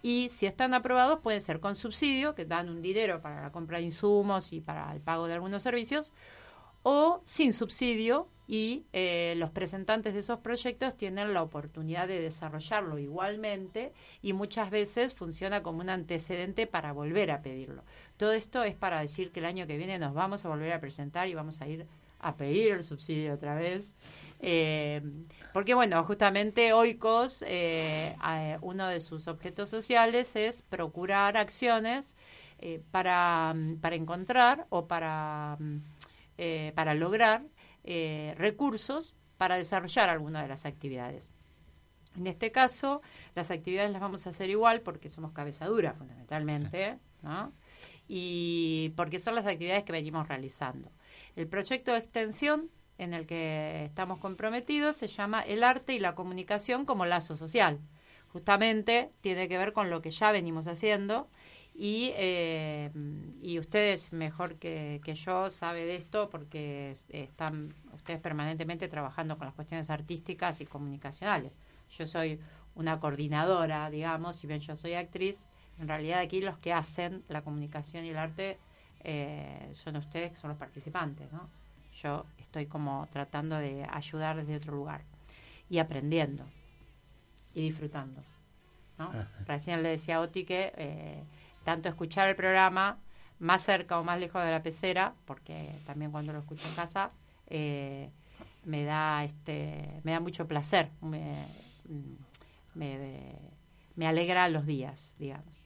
[0.03, 3.79] y si están aprobados pueden ser con subsidio, que dan un dinero para la compra
[3.79, 6.13] de insumos y para el pago de algunos servicios,
[6.83, 12.99] o sin subsidio y eh, los presentantes de esos proyectos tienen la oportunidad de desarrollarlo
[12.99, 17.83] igualmente y muchas veces funciona como un antecedente para volver a pedirlo.
[18.19, 20.81] Todo esto es para decir que el año que viene nos vamos a volver a
[20.81, 21.87] presentar y vamos a ir
[22.25, 23.95] a pedir el subsidio otra vez.
[24.41, 25.01] Eh,
[25.53, 28.17] porque bueno, justamente OICOS, eh,
[28.61, 32.17] uno de sus objetos sociales es procurar acciones
[32.91, 35.59] para, para encontrar o para
[36.37, 37.45] eh, para lograr
[37.85, 41.31] eh, recursos para desarrollar alguna de las actividades.
[42.17, 43.03] En este caso,
[43.37, 47.53] las actividades las vamos a hacer igual porque somos cabeza dura, fundamentalmente, ¿no?
[48.09, 50.91] y porque son las actividades que venimos realizando.
[51.37, 56.15] El proyecto de extensión en el que estamos comprometidos se llama El arte y la
[56.15, 57.81] comunicación como lazo social.
[58.29, 61.29] Justamente tiene que ver con lo que ya venimos haciendo
[61.75, 62.91] y, eh,
[63.43, 69.47] y ustedes mejor que, que yo sabe de esto porque están ustedes permanentemente trabajando con
[69.47, 71.53] las cuestiones artísticas y comunicacionales.
[71.91, 72.41] Yo soy
[72.75, 75.47] una coordinadora, digamos, si bien yo soy actriz,
[75.79, 78.59] en realidad aquí los que hacen la comunicación y el arte
[79.05, 81.49] eh, son ustedes, que son los participantes, ¿no?
[82.03, 85.03] Yo estoy como tratando de ayudar desde otro lugar
[85.71, 86.45] y aprendiendo
[87.55, 88.23] y disfrutando,
[88.99, 89.13] ¿no?
[89.47, 91.23] Recién le decía a Oti que eh,
[91.65, 92.99] tanto escuchar el programa
[93.39, 97.11] más cerca o más lejos de la pecera, porque también cuando lo escucho en casa
[97.47, 98.11] eh,
[98.65, 101.45] me da este me da mucho placer, me,
[102.75, 105.64] me, alegra los días, digamos.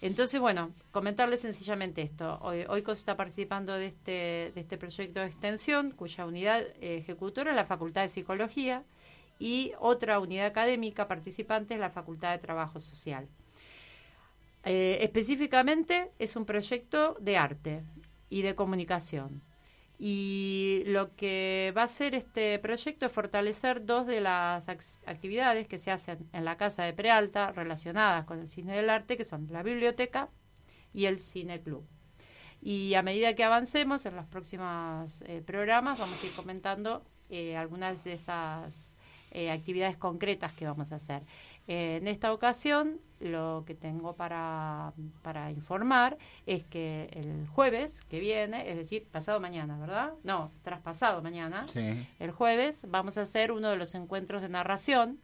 [0.00, 2.38] Entonces, bueno, comentarles sencillamente esto.
[2.42, 7.56] Hoy, hoy está participando de este, de este proyecto de extensión, cuya unidad ejecutora es
[7.56, 8.84] la Facultad de Psicología
[9.38, 13.28] y otra unidad académica participante es la Facultad de Trabajo Social.
[14.64, 17.84] Eh, específicamente es un proyecto de arte
[18.28, 19.42] y de comunicación.
[19.98, 25.78] Y lo que va a hacer este proyecto es fortalecer dos de las actividades que
[25.78, 29.48] se hacen en la Casa de Prealta relacionadas con el cine del arte, que son
[29.50, 30.28] la biblioteca
[30.92, 31.86] y el cine club.
[32.60, 37.56] Y a medida que avancemos en los próximos eh, programas, vamos a ir comentando eh,
[37.56, 38.92] algunas de esas
[39.50, 41.22] actividades concretas que vamos a hacer.
[41.66, 48.70] En esta ocasión lo que tengo para, para informar es que el jueves que viene,
[48.70, 50.12] es decir, pasado mañana, ¿verdad?
[50.22, 51.66] No, traspasado mañana,
[52.18, 55.18] el jueves vamos a hacer uno de los encuentros de narración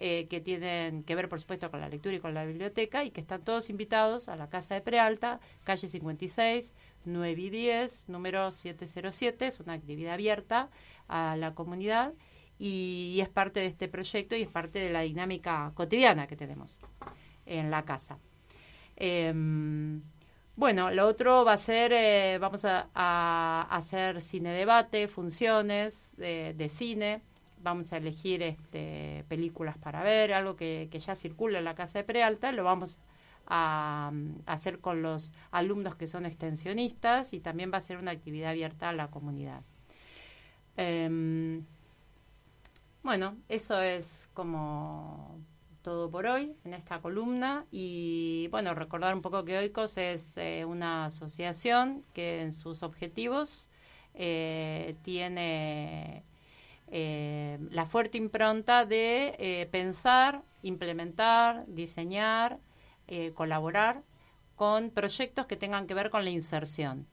[0.00, 3.10] eh, que tienen que ver, por supuesto, con la lectura y con la biblioteca y
[3.10, 6.74] que están todos invitados a la Casa de Prealta, calle 56,
[7.04, 9.48] 9 y 10, número 707.
[9.48, 10.70] Es una actividad abierta
[11.08, 12.12] a la comunidad
[12.58, 16.78] y es parte de este proyecto y es parte de la dinámica cotidiana que tenemos
[17.46, 18.18] en la casa.
[18.96, 20.02] Em,
[20.56, 27.22] bueno, lo otro va a ser, eh, vamos a, hacer cine debate, funciones de, cine,
[27.62, 32.04] vamos a elegir este, películas para ver, algo que, ya circula en la casa de
[32.04, 32.98] Prealta, lo vamos
[33.46, 34.10] a,
[34.46, 38.88] hacer con los alumnos que son extensionistas y también va a ser una actividad abierta
[38.88, 39.62] a la comunidad.
[40.76, 41.64] Em,
[43.02, 45.40] bueno, eso es como
[45.82, 50.64] todo por hoy en esta columna y bueno, recordar un poco que OICOS es eh,
[50.66, 53.70] una asociación que en sus objetivos
[54.12, 56.24] eh, tiene
[56.88, 62.58] eh, la fuerte impronta de pensar, implementar, diseñar,
[63.32, 64.02] colaborar
[64.56, 67.06] con proyectos que tengan que ver con la inserción.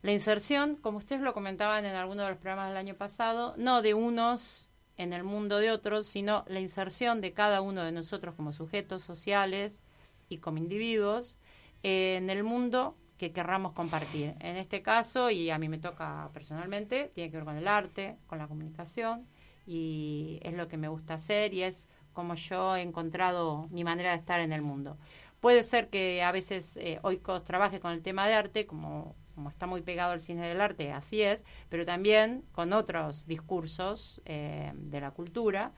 [0.00, 3.82] La inserción, como ustedes lo comentaban en alguno de los programas del año pasado, no
[3.82, 8.34] de unos en el mundo de otros, sino la inserción de cada uno de nosotros
[8.34, 9.82] como sujetos sociales
[10.28, 11.36] y como individuos
[11.82, 14.34] en el mundo que querramos compartir.
[14.40, 18.16] En este caso, y a mí me toca personalmente, tiene que ver con el arte,
[18.26, 19.26] con la comunicación,
[19.66, 24.10] y es lo que me gusta hacer y es como yo he encontrado mi manera
[24.10, 24.98] de estar en el mundo.
[25.40, 29.50] Puede ser que a veces eh, Oikos trabaje con el tema de arte, como, como
[29.50, 34.72] está muy pegado al cine del arte, así es, pero también con otros discursos eh,
[34.74, 35.72] de la cultura.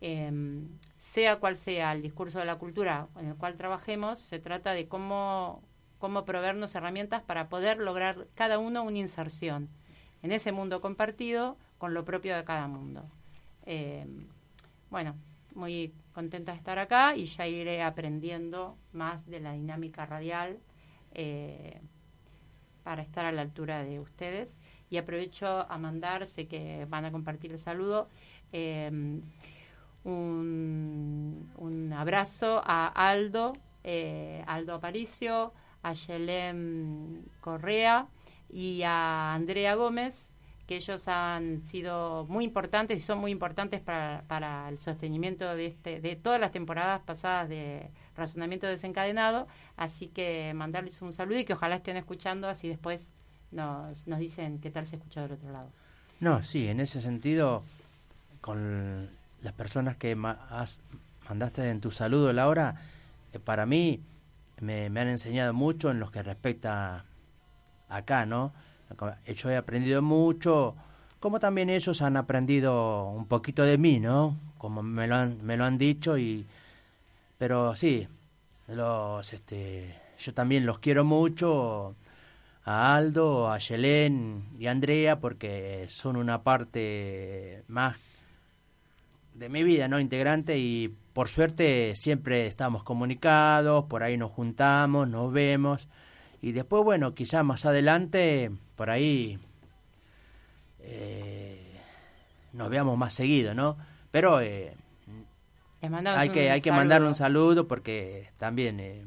[0.00, 0.68] Em,
[0.98, 4.86] sea cual sea el discurso de la cultura en el cual trabajemos, se trata de
[4.86, 5.62] cómo,
[5.98, 9.70] cómo proveernos herramientas para poder lograr cada uno una inserción
[10.22, 13.08] en ese mundo compartido con lo propio de cada mundo.
[13.64, 14.26] Em,
[14.90, 15.14] bueno,
[15.54, 20.58] muy contenta de estar acá y ya iré aprendiendo más de la dinámica radial
[21.12, 21.80] eh,
[22.84, 24.60] para estar a la altura de ustedes.
[24.90, 28.08] Y aprovecho a mandar, sé que van a compartir el saludo,
[28.52, 29.22] em,
[30.04, 38.06] un, un, abrazo a Aldo, eh, Aldo Aparicio, a Yelem Correa
[38.50, 40.34] y a Andrea Gómez,
[40.66, 45.66] que ellos han sido muy importantes y son muy importantes para, para el sostenimiento de,
[45.66, 49.46] este, de todas las temporadas pasadas de Razonamiento Desencadenado.
[49.76, 53.10] Así que mandarles un saludo y que ojalá estén escuchando, así después
[53.50, 55.70] nos, nos dicen qué tal se escuchó del otro lado.
[56.20, 57.62] No, sí, en ese sentido,
[58.40, 59.10] con
[59.42, 60.16] las personas que
[60.50, 60.80] has,
[61.28, 62.76] mandaste en tu saludo, Laura,
[63.32, 64.00] eh, para mí
[64.60, 67.04] me, me han enseñado mucho en lo que respecta
[67.88, 68.52] acá, ¿no?
[69.34, 70.76] Yo he aprendido mucho,
[71.18, 74.38] como también ellos han aprendido un poquito de mí, ¿no?
[74.58, 76.46] Como me lo han, me lo han dicho y...
[77.38, 78.08] Pero sí,
[78.68, 81.96] los, este, yo también los quiero mucho,
[82.64, 87.96] a Aldo, a Yelén y a Andrea, porque son una parte más
[89.34, 90.00] de mi vida, ¿no?
[90.00, 95.88] Integrante y por suerte siempre estamos comunicados, por ahí nos juntamos, nos vemos
[96.40, 99.38] y después, bueno, quizás más adelante, por ahí
[100.80, 101.80] eh,
[102.52, 103.76] nos veamos más seguido, ¿no?
[104.10, 104.74] Pero eh,
[105.92, 108.80] hay que, hay que mandar un saludo porque también...
[108.80, 109.06] Eh,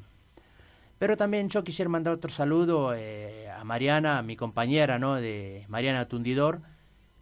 [0.99, 5.15] pero también yo quisiera mandar otro saludo eh, a Mariana, mi compañera, ¿no?
[5.15, 6.61] De Mariana Tundidor,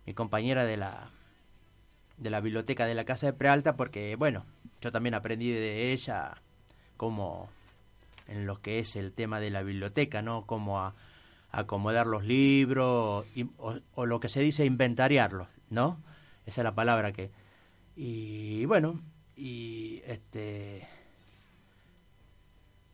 [0.06, 1.10] mi compañera de la
[2.18, 4.46] de la biblioteca de la Casa de Prealta, porque, bueno,
[4.82, 6.42] yo también aprendí de ella
[6.98, 7.50] cómo
[8.28, 10.46] en lo que es el tema de la biblioteca, ¿no?
[10.46, 10.96] Cómo a,
[11.52, 13.26] acomodar los libros
[13.58, 16.02] o, lo que se dice inventariarlos, ¿no?
[16.46, 17.32] Esa es la palabra que
[17.96, 19.02] y bueno,
[19.36, 20.88] y este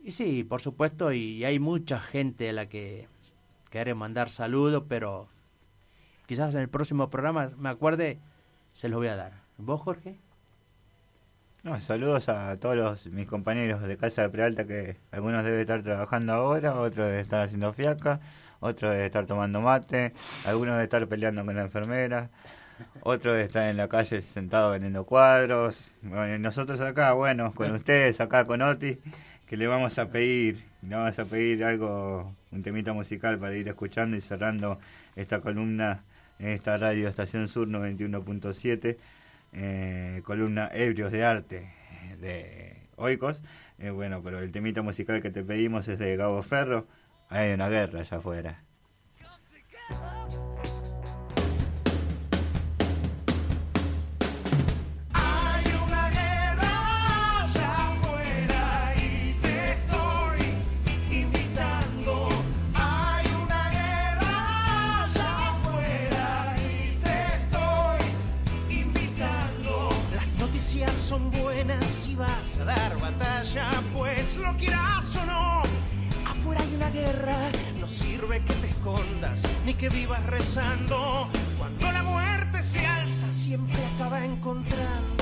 [0.03, 3.07] y sí, por supuesto, y hay mucha gente a la que
[3.69, 5.27] quiere mandar saludos, pero
[6.25, 8.19] quizás en el próximo programa me acuerde
[8.71, 9.33] se los voy a dar.
[9.57, 10.17] ¿Vos, Jorge?
[11.63, 15.83] No, saludos a todos los, mis compañeros de Casa de Prealta que algunos deben estar
[15.83, 18.19] trabajando ahora, otros deben estar haciendo fiaca,
[18.59, 20.13] otros deben estar tomando mate,
[20.45, 22.31] algunos deben estar peleando con la enfermera,
[23.21, 25.89] deben estar en la calle sentados vendiendo cuadros.
[26.01, 28.97] Bueno, nosotros acá, bueno, con ustedes, acá con Oti,
[29.47, 33.67] que le vamos a pedir, le vamos a pedir algo, un temita musical para ir
[33.67, 34.79] escuchando y cerrando
[35.15, 36.03] esta columna
[36.39, 38.97] en esta radio Estación Sur 91.7
[39.53, 41.73] eh, columna Ebrios de Arte
[42.19, 43.41] de Oikos.
[43.79, 46.87] Eh, bueno, pero el temita musical que te pedimos es de Gabo Ferro.
[47.29, 48.63] Hay una guerra allá afuera.
[72.15, 75.61] Dar batalla, pues lo quieras o no.
[76.29, 77.35] Afuera hay una guerra,
[77.79, 81.29] no sirve que te escondas ni que vivas rezando.
[81.57, 85.20] Cuando la muerte se alza, siempre acaba encontrando.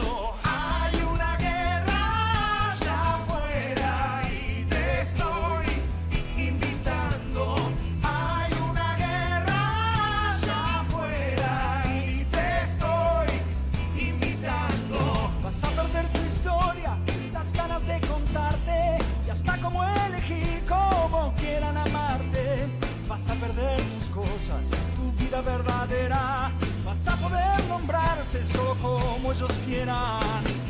[19.25, 22.67] Y hasta cómo elegir cómo quieran amarte.
[23.07, 26.51] Vas a perder tus cosas, tu vida verdadera.
[26.85, 30.68] Vas a poder nombrarte solo como ellos quieran.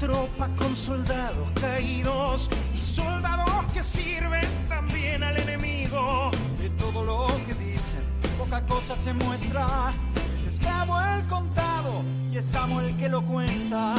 [0.00, 6.30] Tropa con soldados caídos y soldados que sirven también al enemigo.
[6.58, 8.02] De todo lo que dicen,
[8.38, 9.92] poca cosa se muestra.
[10.38, 13.94] Es esclavo el contado y es amo el que lo cuenta.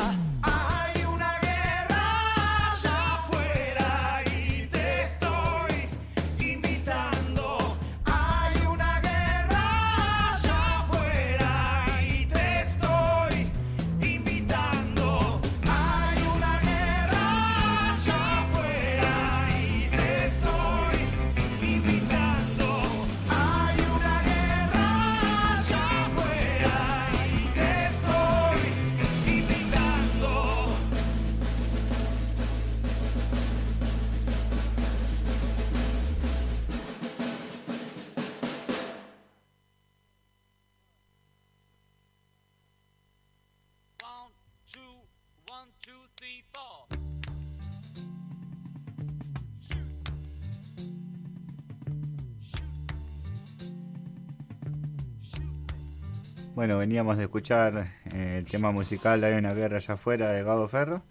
[56.55, 60.67] Bueno, veníamos de escuchar eh, el tema musical Hay una guerra allá afuera de Gabo
[60.67, 61.01] Ferro.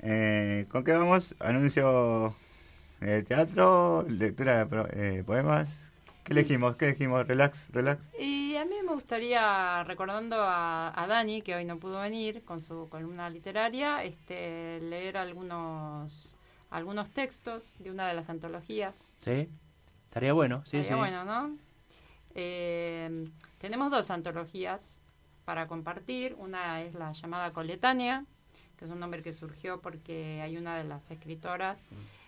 [0.00, 1.34] Eh, ¿Con qué vamos?
[1.38, 2.34] Anuncio
[3.00, 5.92] de teatro, lectura de pro- eh, poemas.
[6.24, 6.76] ¿Qué elegimos?
[6.76, 7.26] ¿Qué elegimos?
[7.26, 8.02] Relax, relax.
[8.18, 12.60] Y a mí me gustaría, recordando a, a Dani, que hoy no pudo venir con
[12.60, 16.34] su columna literaria, este, leer algunos,
[16.70, 19.12] algunos textos de una de las antologías.
[19.20, 19.48] Sí,
[20.04, 20.98] estaría bueno, sí, Estaría sí.
[21.12, 21.56] bueno, ¿no?
[22.34, 23.26] Eh,
[23.64, 24.98] tenemos dos antologías
[25.46, 26.36] para compartir.
[26.38, 28.26] Una es la llamada Coletánea,
[28.76, 31.82] que es un nombre que surgió porque hay una de las escritoras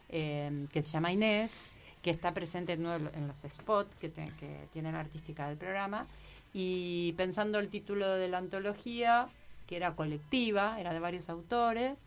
[0.09, 1.68] eh, que se llama Inés,
[2.01, 6.07] que está presente en, uno los spots que, que tiene la artística del programa.
[6.55, 9.28] Y pensando el título de la antología,
[9.66, 11.99] que era colectiva, era de varios autores,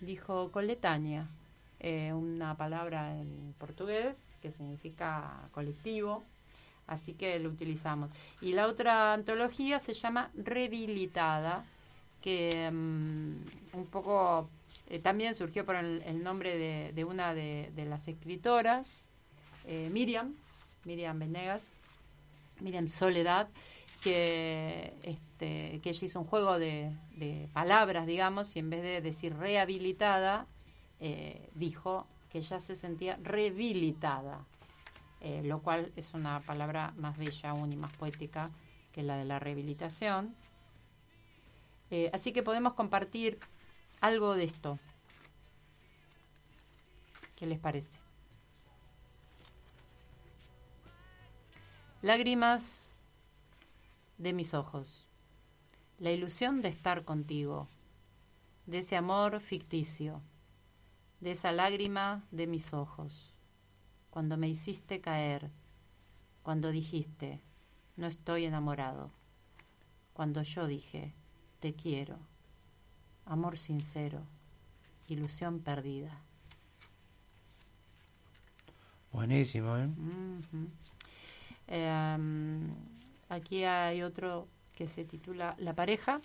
[0.00, 1.26] dijo coletánea,
[1.80, 6.24] eh, una palabra en portugués que significa colectivo,
[6.88, 8.10] así que lo utilizamos.
[8.40, 11.64] Y la otra antología se llama Rehabilitada,
[12.20, 14.48] que mm, un poco
[14.88, 16.56] eh, también surgió por el, nombre
[16.92, 19.06] de, una de, las escritoras,
[19.66, 20.34] eh, Miriam,
[20.84, 21.74] Miriam Venegas,
[22.60, 23.48] Miriam Soledad,
[24.02, 29.00] que, este, que ella hizo un juego de, de palabras, digamos, y en vez de
[29.00, 30.46] decir rehabilitada,
[31.00, 34.44] eh, dijo que ella se sentía rehabilitada,
[35.20, 38.50] eh, lo cual es una palabra más bella aún y más poética
[38.92, 40.34] que la de la rehabilitación.
[41.90, 43.38] Eh, así que podemos compartir
[44.00, 44.78] algo de esto.
[47.34, 47.98] ¿Qué les parece?
[52.02, 52.90] Lágrimas
[54.18, 55.06] de mis ojos.
[55.98, 57.68] La ilusión de estar contigo.
[58.66, 60.20] De ese amor ficticio.
[61.20, 63.27] De esa lágrima de mis ojos.
[64.10, 65.50] Cuando me hiciste caer.
[66.42, 67.40] Cuando dijiste,
[67.96, 69.10] no estoy enamorado.
[70.12, 71.14] Cuando yo dije,
[71.60, 72.18] te quiero.
[73.26, 74.22] Amor sincero.
[75.08, 76.22] Ilusión perdida.
[79.12, 79.88] Buenísimo, ¿eh?
[81.66, 82.74] Em,
[83.28, 86.20] aquí hay otro que se titula La pareja,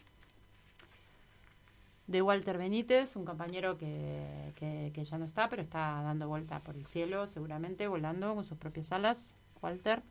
[2.07, 6.75] de Walter Benítez, un compañero que, que- ya no está, pero está dando vuelta por
[6.75, 9.35] el cielo, seguramente, volando con sus propias alas.
[9.61, 10.03] Walter.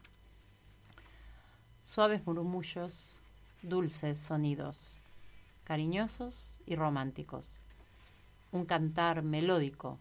[1.82, 3.18] Suaves murmullos,
[3.62, 4.96] dulces sonidos,
[5.64, 7.58] cariñosos y románticos.
[8.52, 9.98] Un cantar melódico,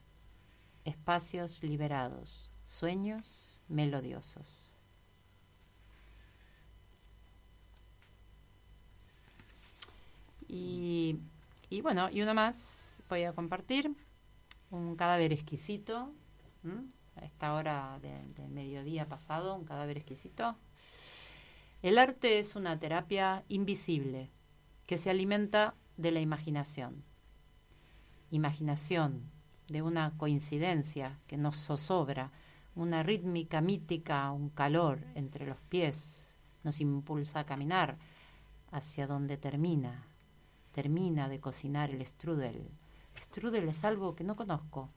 [0.85, 4.71] espacios liberados, sueños melodiosos.
[10.47, 11.17] Y,
[11.71, 13.95] y bueno, y uno más voy a compartir,
[14.69, 16.13] un cadáver exquisito,
[17.15, 20.57] a esta hora de- del mediodía pasado, un cadáver exquisito.
[21.81, 24.29] El arte es una terapia invisible
[24.85, 27.05] que se alimenta de la imaginación.
[28.31, 29.31] Imaginación
[29.69, 32.31] de una coincidencia que nos zozobra,
[32.75, 37.97] una rítmica mítica, un calor entre los pies, nos impulsa a caminar
[38.71, 40.10] hacia donde termina.
[40.71, 42.69] Termina de cocinar el strudel.
[43.17, 44.89] Strudel es algo que no conozco,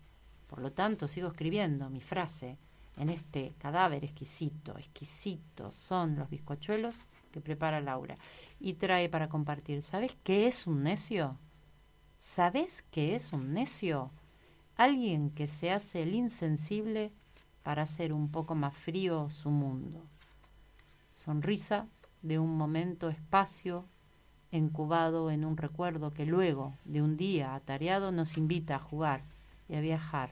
[0.47, 2.59] por lo tanto sigo escribiendo mi frase
[2.97, 6.97] en este cadáver exquisito, exquisito son los bizcochuelos
[7.33, 8.17] que prepara Laura
[8.61, 9.83] y trae para compartir.
[9.83, 11.37] ¿Sabes qué es un necio?
[12.17, 14.13] ¿Sabes qué es un necio?
[14.77, 17.13] Alguien que se hace el insensible
[17.65, 20.05] para hacer un poco más frío su mundo.
[21.11, 21.89] Sonrisa
[22.23, 23.87] de un momento espacio
[24.55, 29.25] encubado en un recuerdo que luego de un día atareado nos invita a jugar
[29.69, 30.31] y a viajar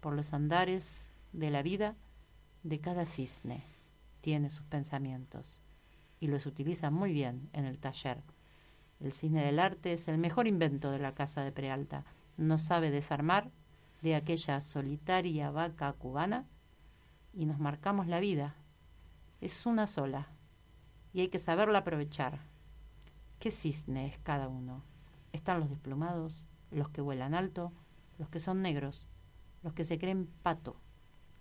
[0.00, 1.94] por los andares de la vida
[2.62, 3.62] de cada cisne.
[4.22, 5.60] Tiene sus pensamientos
[6.20, 8.22] y los utiliza muy bien en el taller.
[8.98, 12.06] El cisne del arte es el mejor invento de la casa de Prealta.
[12.38, 13.50] No sabe desarmar
[14.00, 16.46] de aquella solitaria vaca cubana
[17.34, 18.54] y nos marcamos la vida.
[19.42, 20.28] Es una sola
[21.12, 22.49] y hay que saberla aprovechar.
[23.40, 24.82] ¿Qué cisne es cada uno?
[25.32, 27.72] Están los desplumados, los que vuelan alto,
[28.18, 29.06] los que son negros,
[29.62, 30.76] los que se creen pato,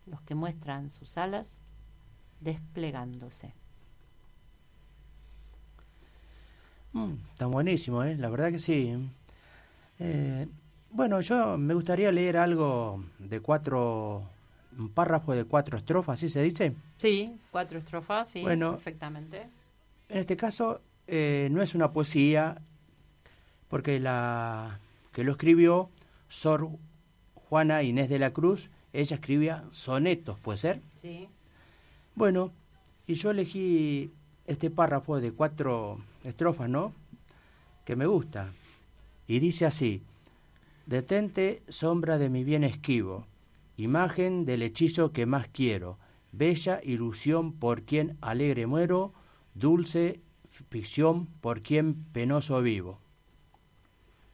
[0.05, 1.59] los que muestran sus alas
[2.39, 3.53] desplegándose.
[6.93, 8.15] Mm, está buenísimo, ¿eh?
[8.15, 8.95] la verdad que sí.
[9.99, 10.47] Eh,
[10.91, 14.23] bueno, yo me gustaría leer algo de cuatro,
[14.77, 16.73] un párrafo de cuatro estrofas, ¿así se dice?
[16.97, 18.71] Sí, cuatro estrofas, sí, Bueno.
[18.71, 19.49] perfectamente.
[20.07, 20.79] En este caso
[21.09, 22.61] eh, no es una poesía,
[23.67, 24.79] porque la
[25.11, 25.89] que lo escribió
[26.27, 26.69] Sor
[27.33, 30.81] Juana Inés de la Cruz, ella escribía sonetos, ¿puede ser?
[30.95, 31.27] Sí.
[32.15, 32.51] Bueno,
[33.07, 34.11] y yo elegí
[34.45, 36.93] este párrafo de cuatro estrofas, ¿no?
[37.85, 38.51] Que me gusta.
[39.27, 40.03] Y dice así,
[40.85, 43.27] Detente, sombra de mi bien esquivo,
[43.77, 45.99] imagen del hechizo que más quiero,
[46.31, 49.13] bella ilusión por quien alegre muero,
[49.53, 50.19] dulce
[50.69, 52.99] ficción por quien penoso vivo.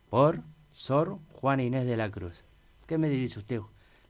[0.10, 2.44] Por Sor Juana Inés de la Cruz.
[2.88, 3.60] ¿Qué me dice usted?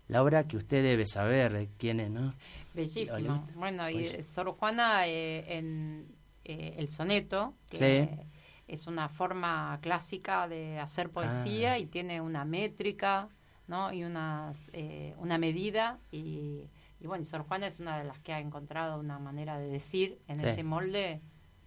[0.07, 2.34] Laura, que usted debe saber de quién es, ¿no?
[2.74, 3.45] Bellísimo.
[3.55, 6.07] Bueno, y Pues- Sor Juana eh, en
[6.43, 8.26] eh, el soneto, que Sí.
[8.68, 11.80] es una forma clásica de hacer poesía Ah.
[11.80, 13.30] y tiene una métrica,
[13.68, 13.91] ¿no?
[13.91, 18.32] Y unas, eh, una medida y, y bueno, Sor Juana es una de las que
[18.34, 20.45] ha encontrado una manera de decir en Sí.
[20.45, 21.22] ese molde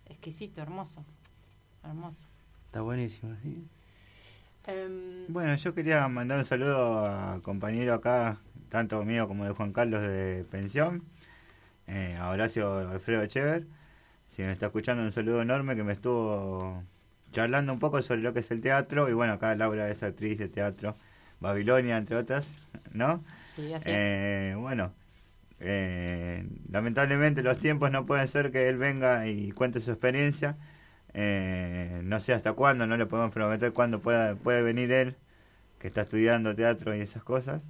[0.08, 1.04] exquisito, hermoso,
[1.84, 2.26] hermoso.
[2.66, 3.34] Está buenísimo.
[3.42, 3.64] sí.
[4.66, 8.38] Em, Bueno, yo quería mandar un saludo a compañero acá,
[8.68, 11.02] tanto mío como de Juan Carlos de Pensión,
[11.86, 13.66] eh, a Horacio Alfredo Echever.
[14.36, 16.82] Si me está escuchando, un saludo enorme que me estuvo
[17.32, 19.08] charlando un poco sobre lo que es el teatro.
[19.08, 20.96] Y bueno, acá Laura es actriz de teatro,
[21.40, 22.48] Babilonia, entre otras,
[22.92, 23.24] ¿no?
[23.50, 23.96] Sí, así es.
[23.98, 24.92] Eh, Bueno,
[25.60, 30.56] eh, lamentablemente los tiempos no pueden ser que él venga y cuente su experiencia.
[31.14, 35.16] Eh, no sé hasta cuándo, no le podemos prometer cuándo pueda, puede venir él,
[35.78, 37.62] que está estudiando teatro y esas cosas.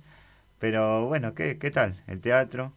[0.58, 2.02] Pero bueno, ¿qué, qué tal?
[2.06, 2.72] ¿El teatro?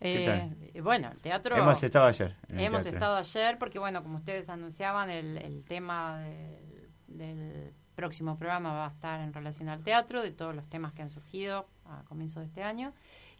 [0.00, 1.56] ¿Qué Eh, bueno, el teatro...
[1.56, 2.98] Hemos estado ayer Hemos teatro.
[2.98, 8.86] estado ayer porque, bueno, como ustedes anunciaban, el, el tema del, del próximo programa va
[8.86, 12.40] a estar en relación al teatro, de todos los temas que han surgido a comienzo
[12.40, 12.92] de este año.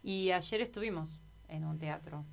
[0.03, 2.25] Y ayer estuvimos en un teatro,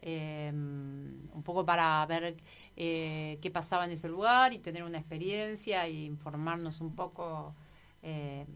[0.00, 2.36] eh, un poco para ver
[2.76, 7.54] eh, qué pasaba en ese lugar y tener una experiencia y informarnos un poco.
[8.02, 8.46] eh,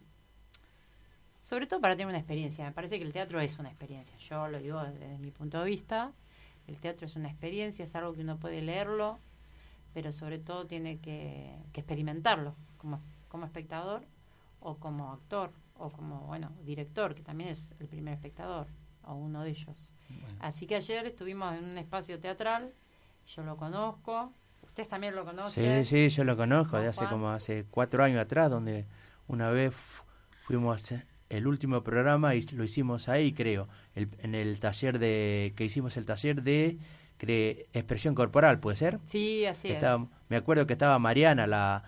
[1.40, 2.64] sobre todo para tener una experiencia.
[2.64, 4.16] Me parece que el teatro es una experiencia.
[4.18, 6.12] Yo lo digo desde mi punto de vista.
[6.66, 9.18] El teatro es una experiencia, es algo que uno puede leerlo,
[9.94, 14.02] pero sobre todo tiene que, que experimentarlo como, como espectador
[14.60, 18.66] o como actor o como, bueno, director, que también es el primer espectador
[19.02, 19.92] o uno de ellos.
[20.40, 22.72] Así que ayer estuvimos en un espacio teatral,
[23.34, 25.84] yo lo conozco, ustedes también lo conocen.
[25.84, 27.10] Sí, sí, yo lo conozco de hace Juan.
[27.10, 28.86] como hace cuatro años atrás, donde
[29.26, 30.04] una vez fu-
[30.44, 34.98] fuimos a hacer el último programa y lo hicimos ahí, creo, el- en el taller
[34.98, 36.78] de que hicimos el taller de
[37.20, 38.98] cre- expresión corporal, ¿puede ser?
[39.04, 39.82] Sí, así es.
[40.28, 41.82] Me acuerdo que estaba Mariana, la,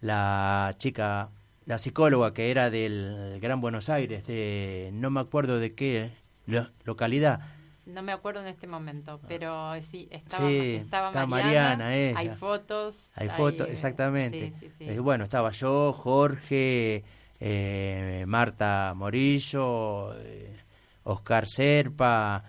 [0.00, 1.30] la chica,
[1.66, 6.12] la psicóloga que era del Gran Buenos Aires, de, no me acuerdo de qué
[6.46, 7.40] lo- localidad.
[7.86, 12.18] No me acuerdo en este momento, pero sí, estaba, Sí, estaba Mariana, Mariana, ella.
[12.18, 13.10] hay fotos.
[13.14, 14.50] Hay fotos, exactamente.
[14.52, 14.84] Sí, sí, sí.
[14.88, 17.04] Eh, bueno, estaba yo, Jorge,
[17.40, 20.56] eh, Marta Morillo, eh,
[21.04, 22.42] Oscar Serpa,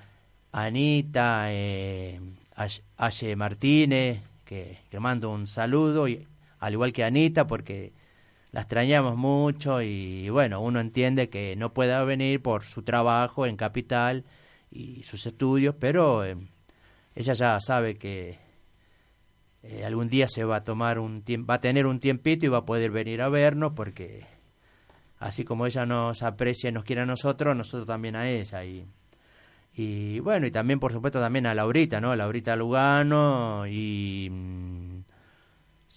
[0.53, 2.21] Anita, eh,
[2.97, 6.25] Aye Martínez, que, que mando un saludo, y,
[6.59, 7.91] al igual que Anita, porque
[8.55, 13.57] la extrañamos mucho y bueno, uno entiende que no pueda venir por su trabajo en
[13.57, 14.23] Capital
[14.71, 16.37] y sus estudios, pero eh,
[17.15, 18.39] ella ya sabe que
[19.61, 22.59] eh, algún día se va a tomar un va a tener un tiempito y va
[22.59, 24.25] a poder venir a vernos porque
[25.19, 28.85] así como ella nos aprecia y nos quiere a nosotros, nosotros también a ella y
[29.73, 32.11] y bueno, y también por supuesto también a Laurita, ¿no?
[32.11, 35.14] A Laurita Lugano y mm,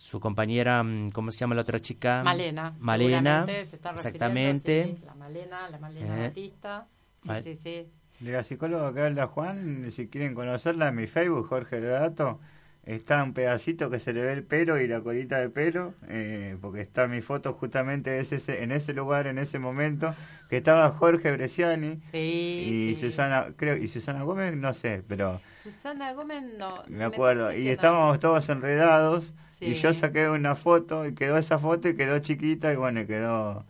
[0.09, 2.23] su compañera, mm, ¿cómo se llama la otra chica?
[2.25, 2.75] Malena.
[2.79, 4.85] Malena, se está exactamente.
[4.85, 6.29] sí, sí, la Malena, la Malena Eh.
[6.29, 6.87] Batista.
[7.23, 7.87] Sí, Mal- sí, sí.
[8.21, 12.41] De la psicóloga que habla Juan, si quieren conocerla en mi Facebook, Jorge Redato,
[12.85, 16.57] está un pedacito que se le ve el pelo y la colita de pelo, eh,
[16.61, 20.15] porque está mi foto justamente es ese, en ese lugar, en ese momento,
[20.49, 26.43] que estaba Jorge Bresciani y Susana, creo, y Susana Gómez, no sé, pero Susana Gómez
[26.59, 26.83] no.
[26.89, 31.89] me acuerdo, y estábamos todos enredados y yo saqué una foto y quedó esa foto
[31.89, 33.65] y quedó chiquita y bueno, y quedó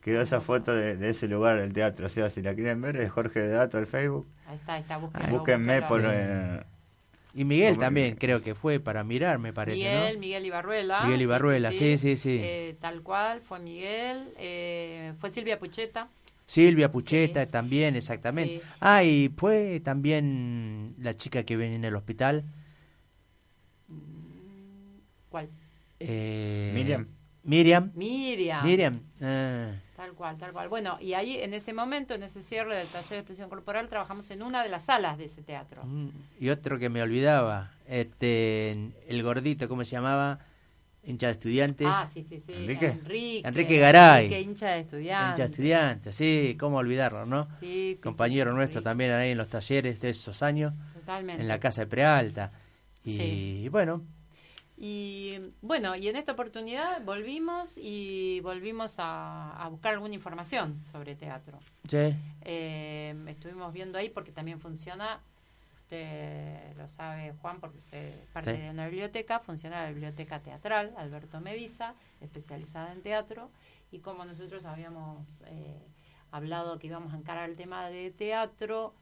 [0.00, 2.06] quedó esa foto de, ese lugar, el teatro.
[2.06, 4.26] O sea, si la quieren ver, es Jorge de Dato, el Facebook.
[4.46, 6.02] Ahí está, ahí está, búsquenlo, Búsquenme por...
[6.04, 6.62] Eh,
[7.32, 11.04] y Miguel también, creo que fue para mirar, me parece, Miguel, Miguel Ibarruela.
[11.04, 12.40] Miguel Ibarruela, sí, sí, sí.
[12.42, 14.34] Eh, tal cual, fue Miguel.
[14.36, 16.08] Eh, fue Silvia Pucheta.
[16.46, 18.60] Silvia Pucheta también, exactamente.
[18.80, 22.42] Ah, y fue también la chica que viene en el hospital.
[25.28, 25.48] ¿Cuál?
[26.00, 27.06] Eh, Miriam.
[27.42, 27.92] Miriam.
[27.94, 28.64] Miriam.
[28.64, 29.00] Miriam.
[29.22, 29.72] Ah.
[29.96, 30.68] Tal cual, tal cual.
[30.68, 34.30] Bueno, y ahí en ese momento, en ese cierre del taller de expresión corporal, trabajamos
[34.30, 35.84] en una de las salas de ese teatro.
[35.84, 38.72] Mm, y otro que me olvidaba, este,
[39.08, 40.38] el gordito, ¿cómo se llamaba?
[41.02, 41.88] Hincha de estudiantes.
[41.90, 42.52] Ah, sí, sí, sí.
[42.52, 42.86] Enrique.
[42.86, 44.26] Enrique, Enrique Garay.
[44.26, 45.30] Enrique, hincha de estudiantes.
[45.30, 47.48] Hincha de estudiantes, sí, cómo olvidarlo, ¿no?
[47.60, 50.74] Sí, sí, Compañero sí, nuestro también ahí en los talleres de esos años.
[50.94, 51.42] Totalmente.
[51.42, 52.52] En la casa de Prealta.
[53.04, 53.68] Y Sí.
[53.70, 54.02] bueno,
[54.82, 61.14] Y bueno, y en esta oportunidad volvimos y volvimos a, a buscar alguna información sobre
[61.14, 61.58] teatro.
[61.86, 62.16] sí.
[62.42, 65.20] Eh, estuvimos viendo ahí porque también funciona,
[65.82, 68.62] usted lo sabe Juan, porque usted es parte Sí.
[68.62, 73.50] de una biblioteca, funciona la biblioteca teatral Alberto Mediza, especializada en teatro,
[73.92, 75.86] y como nosotros habíamos eh,
[76.30, 78.94] hablado que íbamos a encarar el tema de teatro,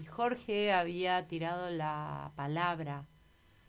[0.00, 3.04] y Jorge había tirado la palabra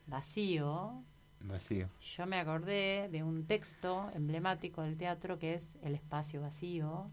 [0.08, 1.04] vacío,
[1.42, 1.88] Vacío.
[2.02, 7.10] yo me acordé de un texto emblemático del teatro que es El espacio vacío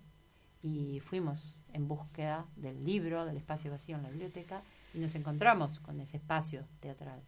[0.63, 4.63] y fuimos en búsqueda del libro del espacio vacío en la biblioteca
[4.95, 7.23] y nos encontramos con ese espacio teatral.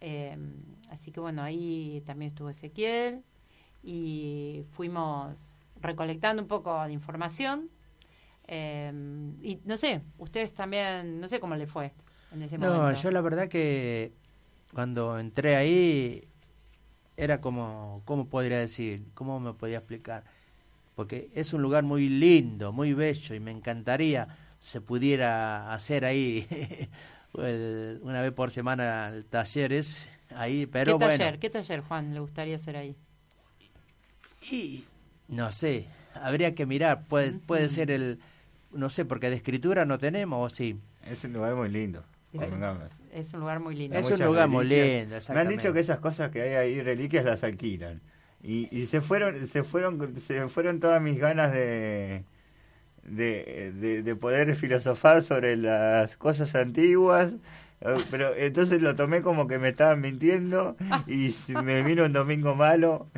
[0.00, 0.36] Eh,
[0.90, 3.22] así que bueno, ahí también estuvo Ezequiel
[3.82, 5.38] y fuimos
[5.80, 7.70] recolectando un poco de información
[8.48, 8.92] eh,
[9.42, 11.92] y no sé, ustedes también, no sé cómo le fue
[12.32, 12.82] en ese momento.
[12.82, 14.12] No, yo la verdad que
[14.72, 16.24] cuando entré ahí
[17.16, 19.04] era como, ¿cómo podría decir?
[19.14, 20.24] ¿Cómo me podía explicar?
[20.96, 26.46] Porque es un lugar muy lindo, muy bello y me encantaría se pudiera hacer ahí
[27.38, 31.38] el- una vez por semana el talleres ahí, pero ¿Qué bueno, taller?
[31.40, 32.96] ¿Qué taller, Juan, le gustaría hacer ahí?
[34.50, 34.84] y
[35.28, 38.18] no sé, habría que mirar, puede, puede ser el,
[38.72, 40.78] no sé, porque de escritura no tenemos, o sí.
[41.06, 42.04] Es un lugar muy lindo.
[42.32, 42.50] Es.
[43.12, 43.96] Es un lugar muy lindo.
[43.96, 47.24] Es un lugar muy lindo, Me han dicho que esas cosas que hay ahí, reliquias,
[47.24, 48.00] las alquilan.
[48.42, 52.24] Y, y se fueron, se fueron, se fueron todas mis ganas de,
[53.04, 57.34] de, de, de poder filosofar sobre las cosas antiguas.
[57.80, 62.54] Eh, Pero entonces lo tomé como que me estaban mintiendo y me vino un domingo
[62.54, 63.10] malo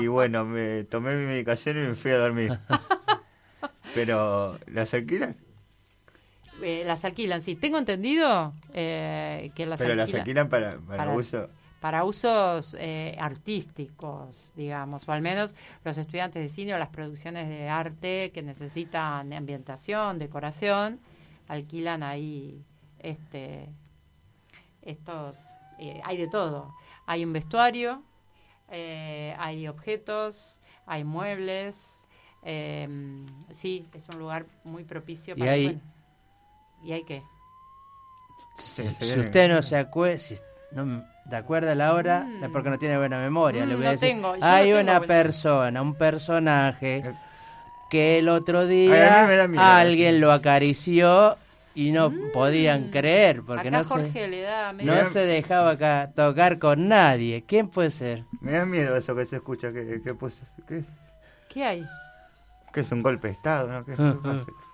[0.00, 2.58] y bueno, me tomé mi medicación y me fui a dormir.
[3.94, 5.36] Pero, ¿las alquilan?
[6.62, 7.54] Eh, las alquilan, sí.
[7.56, 11.48] Tengo entendido eh, que las Pero las alquilan alquilan para, para, para- uso.
[11.80, 15.54] para usos eh, artísticos, digamos, o al menos
[15.84, 20.98] los estudiantes de cine o las producciones de arte que necesitan ambientación, decoración,
[21.46, 22.64] alquilan ahí
[22.98, 23.68] este
[24.82, 25.36] estos
[25.78, 26.74] eh, hay de todo.
[27.06, 28.02] Hay un vestuario,
[28.70, 32.04] eh, hay objetos, hay muebles.
[32.42, 32.88] eh,
[33.50, 35.80] sí, es un lugar muy propicio Y para hay- bueno,
[36.82, 37.22] ¿Y hay qué?
[38.54, 40.36] Si, si usted no se acuerda, si
[40.72, 43.66] no m- te acuerda la hora, es porque no tiene buena memoria.
[43.66, 47.02] le Mm, voy no a decir, tengo, hay no una persona, un personaje
[47.90, 49.26] que el otro día
[49.56, 51.38] alguien lo acarició
[51.74, 53.74] y no podían creer porque Mm.
[53.74, 57.44] Acá no Jorge se, le da no se dejaba ca- tocar con nadie.
[57.46, 58.24] ¿Quién puede ser?
[58.40, 59.72] Me da miedo eso que se escucha.
[59.72, 60.14] que que
[60.66, 60.84] ¿Qué es?
[61.48, 61.86] ¿Qué hay?
[62.72, 63.68] ¿Qué es un golpe de Estado?
[63.68, 63.84] ¿no?
[63.84, 63.92] ¿Qué,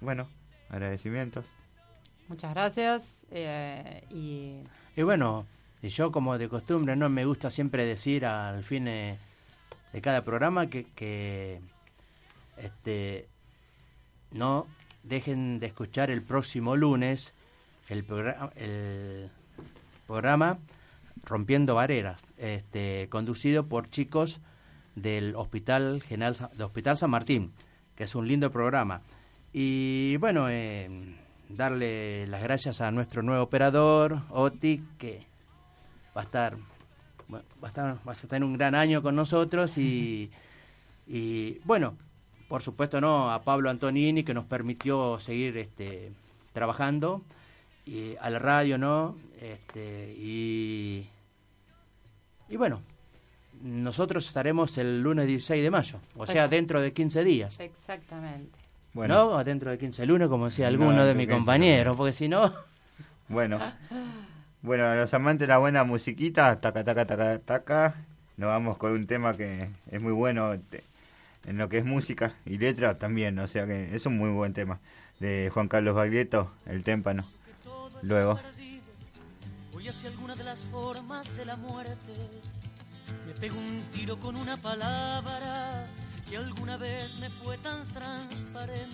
[0.00, 0.28] Bueno,
[0.70, 1.44] agradecimientos.
[2.28, 3.26] Muchas gracias.
[3.30, 4.62] eh, y
[4.94, 5.46] Y bueno,
[5.82, 9.18] y yo como de costumbre, no me gusta siempre decir al fin eh,
[9.92, 11.60] de cada programa que, que
[12.56, 13.26] este
[14.30, 14.66] no
[15.02, 17.34] dejen de escuchar el próximo lunes
[17.88, 19.30] el, progra- el
[20.06, 20.58] programa
[21.24, 24.40] Rompiendo Barreras, este, conducido por chicos
[24.94, 27.52] del Hospital General de Hospital San Martín,
[27.94, 29.02] que es un lindo programa.
[29.52, 31.16] Y bueno, eh,
[31.48, 35.26] darle las gracias a nuestro nuevo operador, Oti, que
[36.16, 36.56] va a estar,
[37.32, 40.30] va a estar, vas a tener un gran año con nosotros y,
[41.06, 41.96] y bueno,
[42.48, 46.12] por supuesto no a Pablo Antonini que nos permitió seguir este,
[46.52, 47.22] trabajando
[47.88, 49.16] y a la radio, ¿no?
[49.40, 51.08] Este, y,
[52.48, 52.82] y bueno,
[53.62, 57.58] nosotros estaremos el lunes 16 de mayo, o sea, Pues- dentro de 15 días.
[57.60, 58.58] Exactamente.
[58.94, 59.14] Bueno.
[59.30, 59.44] ¿No?
[59.44, 62.52] Dentro de 15 lunes, como decía No, alguno de mis compañeros, porque si no...
[63.28, 63.58] Bueno,
[64.62, 67.94] bueno, a los amantes de la buena musiquita, taca, taca, taca, taca,
[68.36, 70.82] nos vamos con un tema que es muy bueno te-
[71.46, 74.52] en lo que es música y letra también, o sea que es un muy buen
[74.52, 74.80] tema
[75.20, 77.22] de Juan Carlos Baglietto, El Témpano.
[78.02, 78.38] Luego.
[79.72, 82.14] Voy hacia alguna de las formas de la muerte.
[83.26, 85.86] Me pego un tiro con una palabra
[86.28, 88.88] que alguna vez me fue tan transparente.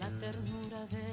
[0.00, 1.00] La ternura de